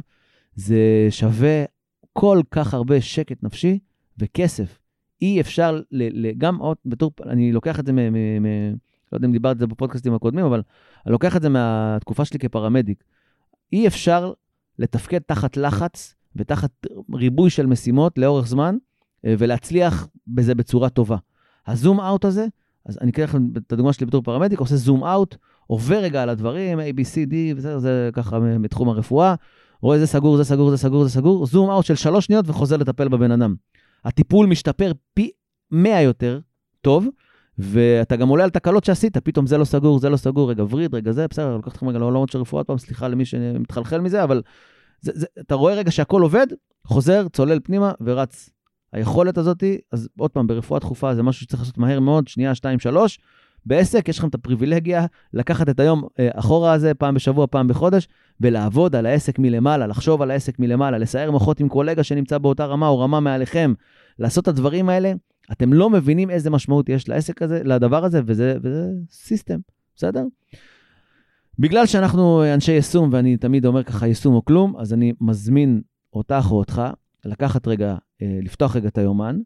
זה 0.56 1.08
שווה 1.10 1.64
כל 2.14 2.42
כך 2.52 2.74
הרבה 2.74 3.02
שקט 3.02 3.44
נפשי 3.44 3.80
וכסף. 4.18 4.80
אי 5.22 5.42
אפשר, 5.42 5.82
ל, 5.92 6.28
ל, 6.28 6.32
גם 6.38 6.58
עוד, 6.58 6.78
בתור, 6.86 7.12
אני 7.26 7.52
לוקח 7.52 7.80
את 7.80 7.86
זה 7.86 7.94
מ... 7.94 8.14
מ, 8.14 8.44
מ 8.44 8.76
לא 9.12 9.18
יודע 9.18 9.28
אם 9.28 9.32
דיברתי 9.32 9.56
על 9.56 9.60
זה 9.60 9.68
בפודקאסטים 9.68 10.14
הקודמים, 10.14 10.46
אבל 10.46 10.62
אני 11.06 11.12
לוקח 11.12 11.36
את 11.36 11.42
זה 11.42 11.50
מהתקופה 11.50 12.26
שלי 12.26 12.40
כפרמדיק. 12.40 13.04
אי 13.74 13.88
אפשר 13.88 14.34
לתפקד 14.80 15.20
תחת 15.20 15.58
לחץ 15.58 16.16
ותחת 16.36 16.72
ריבוי 17.14 17.50
של 17.50 17.66
משימות 17.66 18.18
לאורך 18.18 18.48
זמן, 18.48 18.76
אה, 19.26 19.36
ולהצליח 19.38 20.08
בזה 20.28 20.56
בצורה 20.56 20.90
טובה. 20.90 21.18
הזום 21.70 22.00
אאוט 22.02 22.26
הזה, 22.26 22.48
אז 22.86 22.98
אני 23.02 23.12
אקרא 23.12 23.24
לכם 23.24 23.48
את 23.58 23.74
הדוגמה 23.74 23.94
שלי 23.94 24.06
בתור 24.06 24.22
פרמדיק, 24.24 24.60
עושה 24.60 24.76
זום 24.76 25.04
אאוט, 25.04 25.36
עובר 25.68 25.98
רגע 25.98 26.24
על 26.24 26.30
הדברים, 26.30 26.80
A, 26.80 26.82
B, 26.82 27.00
C, 27.00 27.30
D, 27.30 27.58
בסדר, 27.58 27.80
זה 27.80 28.10
ככה 28.14 28.40
מתחום 28.40 28.90
הרפואה, 28.90 29.36
רואה 29.82 30.00
זה 30.00 30.08
סגור, 30.08 30.38
זה 30.38 30.44
סגור, 30.44 30.70
זה 30.70 30.78
סגור, 30.78 31.04
זה 31.04 31.10
סגור, 31.10 31.46
זום 31.46 31.70
אאוט 31.70 31.86
של 31.86 31.96
שלוש 31.96 32.26
שניות 32.26 32.50
וחוזר 32.50 32.78
לטפל 32.78 33.08
בבן 33.08 33.32
אדם. 33.32 33.56
הטיפול 34.06 34.48
משתפר 34.48 34.92
פי 35.14 35.32
100 35.72 36.02
יותר 36.02 36.40
טוב, 36.82 37.08
ואתה 37.58 38.16
גם 38.16 38.28
עולה 38.28 38.44
על 38.44 38.50
תקלות 38.50 38.84
שעשית, 38.84 39.18
פתאום 39.18 39.48
זה 39.48 39.58
לא 39.58 39.66
סגור, 39.66 40.00
זה 40.00 40.10
לא 40.10 40.18
סגור, 40.18 40.50
רגע 40.50 40.64
וריד, 40.70 40.96
רגע 40.96 41.12
זה, 41.12 41.28
בסדר, 41.28 41.58
לקחת 41.58 41.74
אתכם 41.74 41.90
רגע 41.90 42.00
לעולמות 42.00 42.30
של 42.30 42.40
רפואה, 42.40 42.64
פעם, 42.64 42.78
סליחה 42.78 43.08
למי 43.08 43.26
שמתחלחל 43.26 44.02
מזה, 44.02 44.24
אבל 44.24 44.42
זה, 45.02 45.12
זה, 45.16 45.26
אתה 45.40 45.56
רואה 45.56 45.74
רגע 45.74 45.92
שהכל 45.92 46.22
עובד, 46.22 46.48
חוזר, 46.88 47.28
צולל 47.28 47.60
פנימה 47.64 47.92
ורץ. 48.02 48.50
היכולת 48.94 49.38
הזאת, 49.38 49.64
אז 49.92 50.10
עוד 50.20 50.32
פעם, 50.32 50.48
ברפואה 50.48 50.80
דחופה 50.80 51.16
זה 51.16 51.24
משהו 51.24 51.42
שצריך 51.42 51.62
לעשות 51.62 51.78
מהר 51.78 52.00
מאוד, 52.00 52.28
שנייה, 52.28 52.56
שתיים, 52.56 52.80
שלוש. 52.80 53.20
בעסק 53.66 54.10
יש 54.10 54.20
לכם 54.20 54.28
את 54.28 54.36
הפריבילגיה 54.36 55.06
לקחת 55.34 55.70
את 55.70 55.80
היום 55.80 56.04
אה, 56.20 56.30
אחורה 56.34 56.74
הזה, 56.74 56.94
פעם 56.94 57.14
בשבוע, 57.14 57.48
פעם 57.48 57.68
בחודש, 57.68 58.08
ולעבוד 58.42 58.96
על 58.96 59.06
העסק 59.06 59.40
מלמעלה, 59.40 59.88
לחשוב 59.88 60.22
על 60.22 60.32
העסק 60.32 60.60
מלמעלה, 60.60 60.98
לסייר 60.98 61.32
מוחות 61.32 61.60
עם 61.60 61.70
קולגה 61.70 62.04
שנמצא 62.04 62.38
באותה 62.38 62.66
רמה 62.66 62.88
או 62.88 63.00
רמה 63.00 63.20
מעליכם, 63.20 63.74
לעשות 64.20 64.44
את 64.44 64.48
הדברים 64.48 64.90
האלה. 64.90 65.14
אתם 65.52 65.74
לא 65.74 65.90
מבינים 65.90 66.30
איזה 66.30 66.50
משמעות 66.50 66.90
יש 66.90 67.10
לעסק 67.10 67.42
הזה, 67.42 67.62
לדבר 67.64 68.06
הזה, 68.06 68.22
וזה, 68.26 68.58
וזה 68.64 68.88
סיסטם, 69.12 69.60
בסדר? 69.96 70.24
בגלל 71.60 71.86
שאנחנו 71.86 72.44
אנשי 72.54 72.72
יישום, 72.72 73.10
ואני 73.14 73.38
תמיד 73.38 73.66
אומר 73.66 73.84
ככה 73.84 74.08
יישום 74.08 74.36
או 74.36 74.46
כלום, 74.46 74.76
אז 74.78 74.94
אני 74.94 75.14
מזמין 75.22 75.82
אותך 76.14 76.48
או 76.52 76.58
אותך 76.58 76.82
לקחת 77.26 77.68
רגע, 77.68 77.96
לפתוח 78.22 78.76
רגע 78.76 78.88
את 78.88 78.98
היומן, 78.98 79.40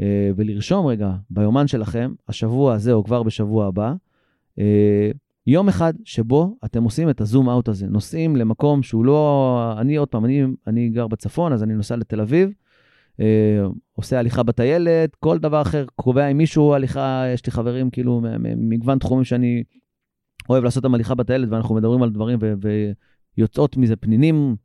אה, 0.00 0.30
ולרשום 0.36 0.86
רגע 0.86 1.12
ביומן 1.30 1.66
שלכם, 1.66 2.14
השבוע 2.28 2.74
הזה 2.74 2.92
או 2.92 3.04
כבר 3.04 3.22
בשבוע 3.22 3.66
הבא, 3.66 3.92
אה, 4.58 5.10
יום 5.46 5.68
אחד 5.68 5.94
שבו 6.04 6.56
אתם 6.64 6.84
עושים 6.84 7.10
את 7.10 7.20
הזום 7.20 7.48
אאוט 7.48 7.68
הזה. 7.68 7.86
נוסעים 7.86 8.36
למקום 8.36 8.82
שהוא 8.82 9.04
לא... 9.04 9.74
אני 9.78 9.96
עוד 9.96 10.08
פעם, 10.08 10.24
אני, 10.24 10.42
אני 10.66 10.88
גר 10.88 11.06
בצפון, 11.06 11.52
אז 11.52 11.62
אני 11.62 11.74
נוסע 11.74 11.96
לתל 11.96 12.20
אביב, 12.20 12.50
עושה 13.92 14.18
הליכה 14.18 14.42
בטיילת, 14.42 15.16
כל 15.16 15.38
דבר 15.38 15.62
אחר, 15.62 15.84
קובע 15.96 16.26
עם 16.26 16.38
מישהו 16.38 16.74
הליכה, 16.74 17.24
יש 17.34 17.46
לי 17.46 17.52
חברים 17.52 17.90
כאילו 17.90 18.20
ממגוון 18.38 18.98
תחומים 18.98 19.24
שאני 19.24 19.62
אוהב 20.48 20.64
לעשות 20.64 20.80
את 20.80 20.84
המליכה 20.84 21.14
בטיילת, 21.14 21.48
ואנחנו 21.50 21.74
מדברים 21.74 22.02
על 22.02 22.10
דברים 22.10 22.38
ו- 22.40 22.52
ויוצאות 23.36 23.76
מזה 23.76 23.96
פנינים, 23.96 24.56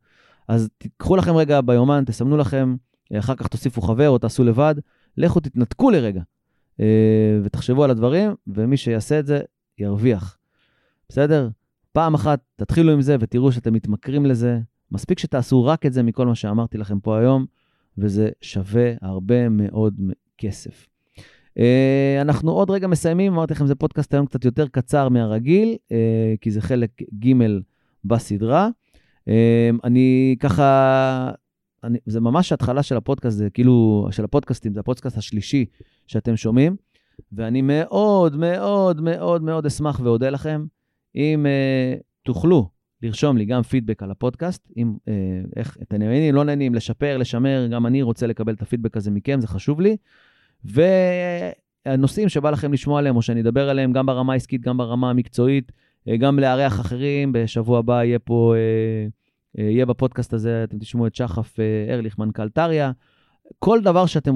אז 0.48 0.68
תיקחו 0.78 1.16
לכם 1.16 1.36
רגע 1.36 1.60
ביומן, 1.60 2.04
תסמנו 2.06 2.36
לכם, 2.36 2.74
אחר 3.18 3.34
כך 3.34 3.46
תוסיפו 3.46 3.82
חבר 3.82 4.08
או 4.08 4.18
תעשו 4.18 4.44
לבד, 4.44 4.74
לכו 5.16 5.40
תתנתקו 5.40 5.90
לרגע 5.90 6.22
אה, 6.80 7.38
ותחשבו 7.42 7.84
על 7.84 7.90
הדברים, 7.90 8.34
ומי 8.46 8.76
שיעשה 8.76 9.18
את 9.18 9.26
זה 9.26 9.40
ירוויח. 9.78 10.38
בסדר? 11.08 11.48
פעם 11.92 12.14
אחת 12.14 12.40
תתחילו 12.56 12.92
עם 12.92 13.00
זה 13.00 13.16
ותראו 13.20 13.52
שאתם 13.52 13.72
מתמכרים 13.72 14.26
לזה. 14.26 14.60
מספיק 14.90 15.18
שתעשו 15.18 15.64
רק 15.64 15.86
את 15.86 15.92
זה 15.92 16.02
מכל 16.02 16.26
מה 16.26 16.34
שאמרתי 16.34 16.78
לכם 16.78 17.00
פה 17.00 17.18
היום, 17.18 17.46
וזה 17.98 18.28
שווה 18.40 18.92
הרבה 19.02 19.48
מאוד 19.48 20.00
כסף. 20.38 20.86
Uh, 21.58 21.62
אנחנו 22.20 22.52
עוד 22.52 22.70
רגע 22.70 22.86
מסיימים, 22.86 23.32
אמרתי 23.32 23.54
לכם, 23.54 23.66
זה 23.66 23.74
פודקאסט 23.74 24.14
היום 24.14 24.26
קצת 24.26 24.44
יותר 24.44 24.68
קצר 24.68 25.08
מהרגיל, 25.08 25.76
כי 26.40 26.50
זה 26.50 26.60
חלק 26.60 26.90
ג' 27.24 27.32
בסדרה. 28.04 28.68
אני 29.84 30.36
ככה, 30.40 31.30
אני, 31.84 31.98
זה 32.06 32.20
ממש 32.20 32.52
התחלה 32.52 32.82
של 32.82 32.96
הפודקאסט, 32.96 33.38
זה 33.38 33.50
כאילו, 33.50 34.08
של 34.10 34.24
הפודקאסטים, 34.24 34.74
זה 34.74 34.80
הפודקאסט 34.80 35.16
השלישי 35.16 35.64
שאתם 36.06 36.36
שומעים, 36.36 36.76
ואני 37.32 37.62
מאוד 37.62 38.36
מאוד 38.36 39.00
מאוד 39.00 39.42
מאוד 39.42 39.66
אשמח 39.66 40.00
ואודה 40.04 40.30
לכם 40.30 40.64
אם 41.14 41.46
uh, 41.46 42.02
תוכלו 42.22 42.68
לרשום 43.02 43.36
לי 43.36 43.44
גם 43.44 43.62
פידבק 43.62 44.02
על 44.02 44.10
הפודקאסט, 44.10 44.68
אם 44.76 44.94
uh, 44.96 45.08
איך 45.56 45.78
אתם 45.82 45.96
נהנים, 45.96 46.34
לא 46.34 46.44
נהנים, 46.44 46.74
לשפר, 46.74 47.16
לשמר, 47.18 47.66
גם 47.70 47.86
אני 47.86 48.02
רוצה 48.02 48.26
לקבל 48.26 48.54
את 48.54 48.62
הפידבק 48.62 48.96
הזה 48.96 49.10
מכם, 49.10 49.40
זה 49.40 49.48
חשוב 49.48 49.80
לי. 49.80 49.96
והנושאים 50.64 52.28
שבא 52.28 52.50
לכם 52.50 52.72
לשמוע 52.72 52.98
עליהם, 52.98 53.16
או 53.16 53.22
שאני 53.22 53.40
אדבר 53.40 53.68
עליהם 53.68 53.92
גם 53.92 54.06
ברמה 54.06 54.32
העסקית, 54.32 54.60
גם 54.60 54.76
ברמה 54.76 55.10
המקצועית, 55.10 55.72
אה, 56.08 56.16
גם 56.16 56.38
לארח 56.38 56.80
אחרים. 56.80 57.32
בשבוע 57.32 57.78
הבא 57.78 58.04
יהיה 58.04 58.18
פה 58.18 58.54
אה, 58.56 59.06
יהיה 59.54 59.86
בפודקאסט 59.86 60.34
הזה, 60.34 60.64
אתם 60.64 60.78
תשמעו 60.78 61.06
את 61.06 61.14
שחף 61.14 61.56
ארליך, 61.88 62.18
מנכ"ל 62.18 62.48
טריה. 62.48 62.92
כל 63.58 63.80
דבר 63.82 64.06
שאתם, 64.06 64.34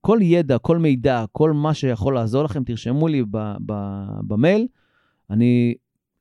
כל 0.00 0.18
ידע, 0.22 0.58
כל 0.58 0.78
מידע, 0.78 1.24
כל 1.32 1.52
מה 1.52 1.74
שיכול 1.74 2.14
לעזור 2.14 2.44
לכם, 2.44 2.64
תרשמו 2.64 3.08
לי 3.08 3.24
במייל. 4.26 4.66
אני 5.30 5.74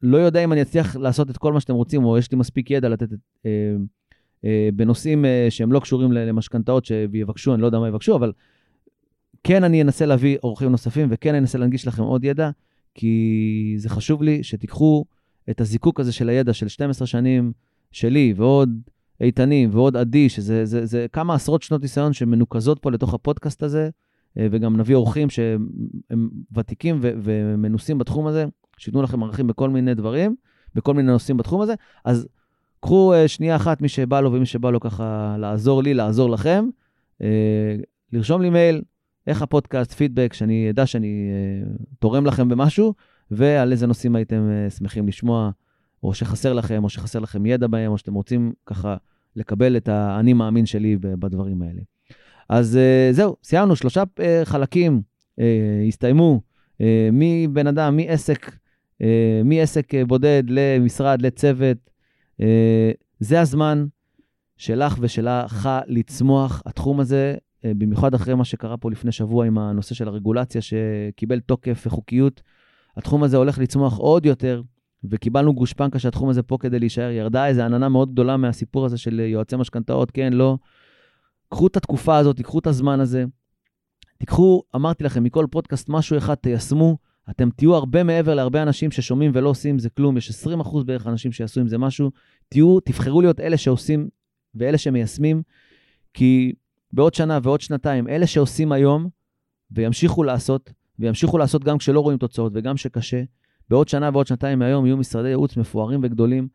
לא 0.03 0.17
יודע 0.17 0.43
אם 0.43 0.53
אני 0.53 0.61
אצליח 0.61 0.95
לעשות 0.95 1.29
את 1.29 1.37
כל 1.37 1.53
מה 1.53 1.59
שאתם 1.59 1.73
רוצים, 1.73 2.05
או 2.05 2.17
יש 2.17 2.31
לי 2.31 2.37
מספיק 2.37 2.71
ידע 2.71 2.89
לתת 2.89 3.07
אה, 3.45 3.49
אה, 4.45 4.69
בנושאים 4.75 5.25
אה, 5.25 5.47
שהם 5.49 5.71
לא 5.71 5.79
קשורים 5.79 6.11
למשכנתאות 6.11 6.85
שיבקשו, 6.85 7.53
אני 7.53 7.61
לא 7.61 7.65
יודע 7.65 7.79
מה 7.79 7.87
יבקשו, 7.87 8.15
אבל 8.15 8.31
כן 9.43 9.63
אני 9.63 9.81
אנסה 9.81 10.05
להביא 10.05 10.37
אורחים 10.43 10.71
נוספים, 10.71 11.07
וכן 11.11 11.29
אני 11.29 11.39
אנסה 11.39 11.57
להנגיש 11.57 11.87
לכם 11.87 12.03
עוד 12.03 12.23
ידע, 12.23 12.49
כי 12.95 13.75
זה 13.77 13.89
חשוב 13.89 14.23
לי 14.23 14.43
שתיקחו 14.43 15.05
את 15.49 15.61
הזיקוק 15.61 15.99
הזה 15.99 16.11
של 16.11 16.29
הידע 16.29 16.53
של 16.53 16.67
12 16.67 17.07
שנים 17.07 17.51
שלי, 17.93 18.33
ועוד 18.37 18.69
איתנים, 19.21 19.69
ועוד 19.73 19.97
עדי, 19.97 20.29
שזה 20.29 20.65
זה, 20.65 20.85
זה 20.85 21.05
כמה 21.11 21.35
עשרות 21.35 21.61
שנות 21.61 21.81
ניסיון 21.81 22.13
שמנוקזות 22.13 22.79
פה 22.79 22.91
לתוך 22.91 23.13
הפודקאסט 23.13 23.63
הזה, 23.63 23.89
אה, 24.37 24.47
וגם 24.51 24.77
נביא 24.77 24.95
אורחים 24.95 25.29
שהם 25.29 25.67
ותיקים 26.55 26.99
ו- 27.01 27.13
ומנוסים 27.23 27.97
בתחום 27.97 28.27
הזה. 28.27 28.45
שייתנו 28.77 29.01
לכם 29.01 29.23
ערכים 29.23 29.47
בכל 29.47 29.69
מיני 29.69 29.93
דברים, 29.93 30.35
בכל 30.75 30.93
מיני 30.93 31.11
נושאים 31.11 31.37
בתחום 31.37 31.61
הזה. 31.61 31.73
אז 32.05 32.27
קחו 32.79 33.13
uh, 33.13 33.27
שנייה 33.27 33.55
אחת, 33.55 33.81
מי 33.81 33.89
שבא 33.89 34.21
לו 34.21 34.33
ומי 34.33 34.45
שבא 34.45 34.71
לו 34.71 34.79
ככה 34.79 35.35
לעזור 35.39 35.83
לי, 35.83 35.93
לעזור 35.93 36.29
לכם, 36.29 36.65
uh, 37.21 37.25
לרשום 38.13 38.41
לי 38.41 38.49
מייל, 38.49 38.81
איך 39.27 39.41
הפודקאסט, 39.41 39.93
פידבק, 39.93 40.33
שאני 40.33 40.69
אדע 40.69 40.85
שאני 40.85 41.31
תורם 41.99 42.25
לכם 42.25 42.49
במשהו, 42.49 42.93
ועל 43.31 43.71
איזה 43.71 43.87
נושאים 43.87 44.15
הייתם 44.15 44.49
שמחים 44.77 45.07
לשמוע, 45.07 45.51
או 46.03 46.13
שחסר 46.13 46.53
לכם, 46.53 46.83
או 46.83 46.89
שחסר 46.89 47.19
לכם 47.19 47.45
ידע 47.45 47.67
בהם, 47.67 47.91
או 47.91 47.97
שאתם 47.97 48.13
רוצים 48.13 48.53
ככה 48.65 48.95
לקבל 49.35 49.77
את 49.77 49.87
האני 49.87 50.33
מאמין 50.33 50.65
שלי 50.65 50.97
בדברים 51.01 51.61
האלה. 51.61 51.81
אז 52.49 52.79
uh, 53.11 53.15
זהו, 53.15 53.35
סיימנו, 53.43 53.75
שלושה 53.75 54.03
uh, 54.03 54.21
חלקים 54.43 55.01
uh, 55.39 55.43
הסתיימו, 55.87 56.41
מבן 57.11 57.67
אדם, 57.67 57.95
מעסק 57.95 58.51
אה, 59.01 59.41
מעסק 59.45 59.95
אה, 59.95 60.05
בודד 60.05 60.43
למשרד, 60.47 61.21
לצוות. 61.21 61.77
אה, 62.41 62.91
זה 63.19 63.41
הזמן 63.41 63.85
שלך 64.57 64.97
ושלך 64.99 65.69
לצמוח. 65.87 66.61
התחום 66.65 66.99
הזה, 66.99 67.35
במיוחד 67.63 68.13
אחרי 68.13 68.35
מה 68.35 68.45
שקרה 68.45 68.77
פה 68.77 68.91
לפני 68.91 69.11
שבוע 69.11 69.45
עם 69.45 69.57
הנושא 69.57 69.95
של 69.95 70.07
הרגולציה 70.07 70.61
שקיבל 70.61 71.39
תוקף 71.39 71.83
וחוקיות, 71.87 72.41
התחום 72.97 73.23
הזה 73.23 73.37
הולך 73.37 73.59
לצמוח 73.59 73.97
עוד 73.97 74.25
יותר, 74.25 74.61
וקיבלנו 75.03 75.53
גושפנקה 75.53 75.99
שהתחום 75.99 76.29
הזה 76.29 76.43
פה 76.43 76.57
כדי 76.59 76.79
להישאר. 76.79 77.11
ירדה 77.11 77.47
איזו 77.47 77.61
עננה 77.61 77.89
מאוד 77.89 78.11
גדולה 78.11 78.37
מהסיפור 78.37 78.85
הזה 78.85 78.97
של 78.97 79.19
יועצי 79.19 79.55
משכנתאות, 79.55 80.11
כן, 80.11 80.33
לא. 80.33 80.57
קחו 81.49 81.67
את 81.67 81.77
התקופה 81.77 82.17
הזאת, 82.17 82.35
תיקחו 82.35 82.59
את 82.59 82.67
הזמן 82.67 82.99
הזה. 82.99 83.25
תיקחו, 84.17 84.63
אמרתי 84.75 85.03
לכם, 85.03 85.23
מכל 85.23 85.45
פודקאסט 85.51 85.89
משהו 85.89 86.17
אחד, 86.17 86.35
תיישמו. 86.35 86.97
אתם 87.29 87.49
תהיו 87.49 87.75
הרבה 87.75 88.03
מעבר 88.03 88.35
להרבה 88.35 88.61
אנשים 88.61 88.91
ששומעים 88.91 89.31
ולא 89.33 89.49
עושים 89.49 89.69
עם 89.69 89.79
זה 89.79 89.89
כלום, 89.89 90.17
יש 90.17 90.45
20% 90.47 90.83
בערך 90.85 91.07
אנשים 91.07 91.31
שיעשו 91.31 91.61
עם 91.61 91.67
זה 91.67 91.77
משהו. 91.77 92.11
תהיו, 92.49 92.79
תבחרו 92.79 93.21
להיות 93.21 93.39
אלה 93.39 93.57
שעושים 93.57 94.09
ואלה 94.55 94.77
שמיישמים, 94.77 95.41
כי 96.13 96.53
בעוד 96.93 97.13
שנה 97.13 97.39
ועוד 97.43 97.61
שנתיים, 97.61 98.07
אלה 98.07 98.27
שעושים 98.27 98.71
היום 98.71 99.09
וימשיכו 99.71 100.23
לעשות, 100.23 100.73
וימשיכו 100.99 101.37
לעשות 101.37 101.63
גם 101.63 101.77
כשלא 101.77 101.99
רואים 101.99 102.17
תוצאות 102.17 102.51
וגם 102.55 102.77
שקשה, 102.77 103.23
בעוד 103.69 103.87
שנה 103.87 104.09
ועוד 104.13 104.27
שנתיים 104.27 104.59
מהיום 104.59 104.85
יהיו 104.85 104.97
משרדי 104.97 105.27
ייעוץ 105.27 105.57
מפוארים 105.57 105.99
וגדולים, 106.03 106.47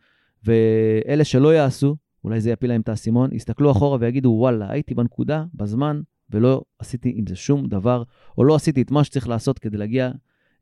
ואלה 0.44 1.24
שלא 1.24 1.54
יעשו, 1.54 1.96
אולי 2.24 2.40
זה 2.40 2.50
יפיל 2.50 2.70
להם 2.70 2.80
את 2.80 2.88
האסימון, 2.88 3.30
יסתכלו 3.32 3.70
אחורה 3.70 3.98
ויגידו, 4.00 4.28
וואלה, 4.28 4.66
הייתי 4.70 4.94
בנקודה, 4.94 5.44
בזמן, 5.54 6.00
ולא 6.30 6.62
עשיתי 6.78 7.12
עם 7.16 7.26
זה 7.26 7.36
שום 7.36 7.66
דבר, 7.66 8.02
או 8.38 8.44
לא 8.44 8.54
עשיתי 8.54 8.82
את 8.82 8.90
מה 8.90 9.04
שצריך 9.04 9.28
לעשות 9.28 9.58
כדי 9.58 9.76
להגיע 9.76 10.10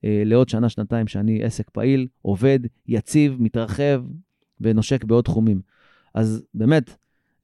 אה, 0.04 0.22
לעוד 0.26 0.48
שנה, 0.48 0.68
שנתיים 0.68 1.06
שאני 1.06 1.42
עסק 1.42 1.70
פעיל, 1.70 2.06
עובד, 2.22 2.58
יציב, 2.86 3.36
מתרחב 3.38 4.02
ונושק 4.60 5.04
בעוד 5.04 5.24
תחומים. 5.24 5.60
אז 6.14 6.42
באמת, 6.54 6.96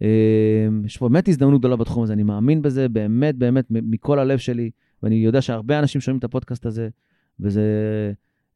אה, 0.03 0.69
יש 0.85 0.97
פה 0.97 1.09
באמת 1.09 1.29
הזדמנות 1.29 1.61
גדולה 1.61 1.77
בתחום 1.77 2.03
הזה, 2.03 2.13
אני 2.13 2.23
מאמין 2.23 2.63
בזה 2.63 2.89
באמת, 2.89 3.35
באמת, 3.37 3.65
מכל 3.71 4.19
הלב 4.19 4.39
שלי, 4.39 4.71
ואני 5.03 5.15
יודע 5.15 5.43
שהרבה 5.43 5.79
אנשים 5.79 6.01
שומעים 6.01 6.19
את 6.19 6.25
הפודקאסט 6.25 6.67
הזה, 6.67 6.89
וזה... 7.41 7.63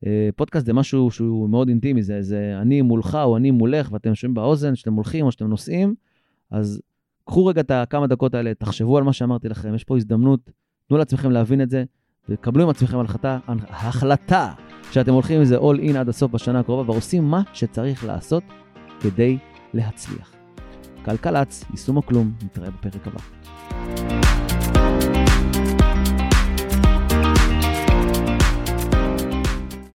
אה, 0.07 0.29
פודקאסט 0.37 0.67
זה 0.67 0.73
משהו 0.73 1.11
שהוא 1.11 1.49
מאוד 1.49 1.69
אינטימי, 1.69 2.03
זה, 2.03 2.23
זה 2.23 2.59
אני 2.61 2.83
מולך 2.83 3.19
או 3.25 3.37
אני 3.37 3.51
מולך, 3.51 3.93
ואתם 3.93 4.09
יושבים 4.09 4.35
באוזן, 4.35 4.75
שאתם 4.75 4.93
הולכים 4.93 5.27
או 5.27 5.33
שאתם 5.33 5.47
נוסעים, 5.47 5.95
אז 6.51 6.83
קחו 7.25 7.47
רגע 7.47 7.61
את 7.61 7.71
הכמה 7.71 8.07
דקות 8.07 8.35
האלה, 8.35 8.55
תחשבו 8.55 8.99
על 8.99 9.05
מה 9.05 9.13
שאמרתי 9.13 9.49
לכם, 9.49 9.75
יש 9.75 9.85
פה 9.85 9.97
הזדמנות, 9.97 10.51
תנו 10.89 10.99
לעצמכם 10.99 11.31
להבין 11.31 11.61
את 11.61 11.71
זה, 11.71 11.85
וקבלו 12.29 12.63
עם 12.63 12.69
עצמכם 12.69 13.01
החלטה, 13.01 13.39
החלטה 13.69 14.53
שאתם 14.93 15.13
הולכים 15.13 15.39
עם 15.39 15.45
זה 15.45 15.59
all 15.59 15.91
in 15.93 15.97
עד 15.97 16.09
הסוף 16.09 16.33
בשנה 16.33 16.61
הקרובה 16.61 16.93
ועושים 16.93 17.25
מה 17.25 17.43
שצריך 17.53 18.05
לעשות 18.05 18.43
כדי 19.01 19.39
להצליח. 19.75 20.33
כלכלץ, 21.05 21.65
יישום 21.71 21.97
או 21.97 22.03
כלום, 22.03 22.33
נתראה 22.45 22.71
בפרק 22.71 23.07
הבא. 23.07 24.46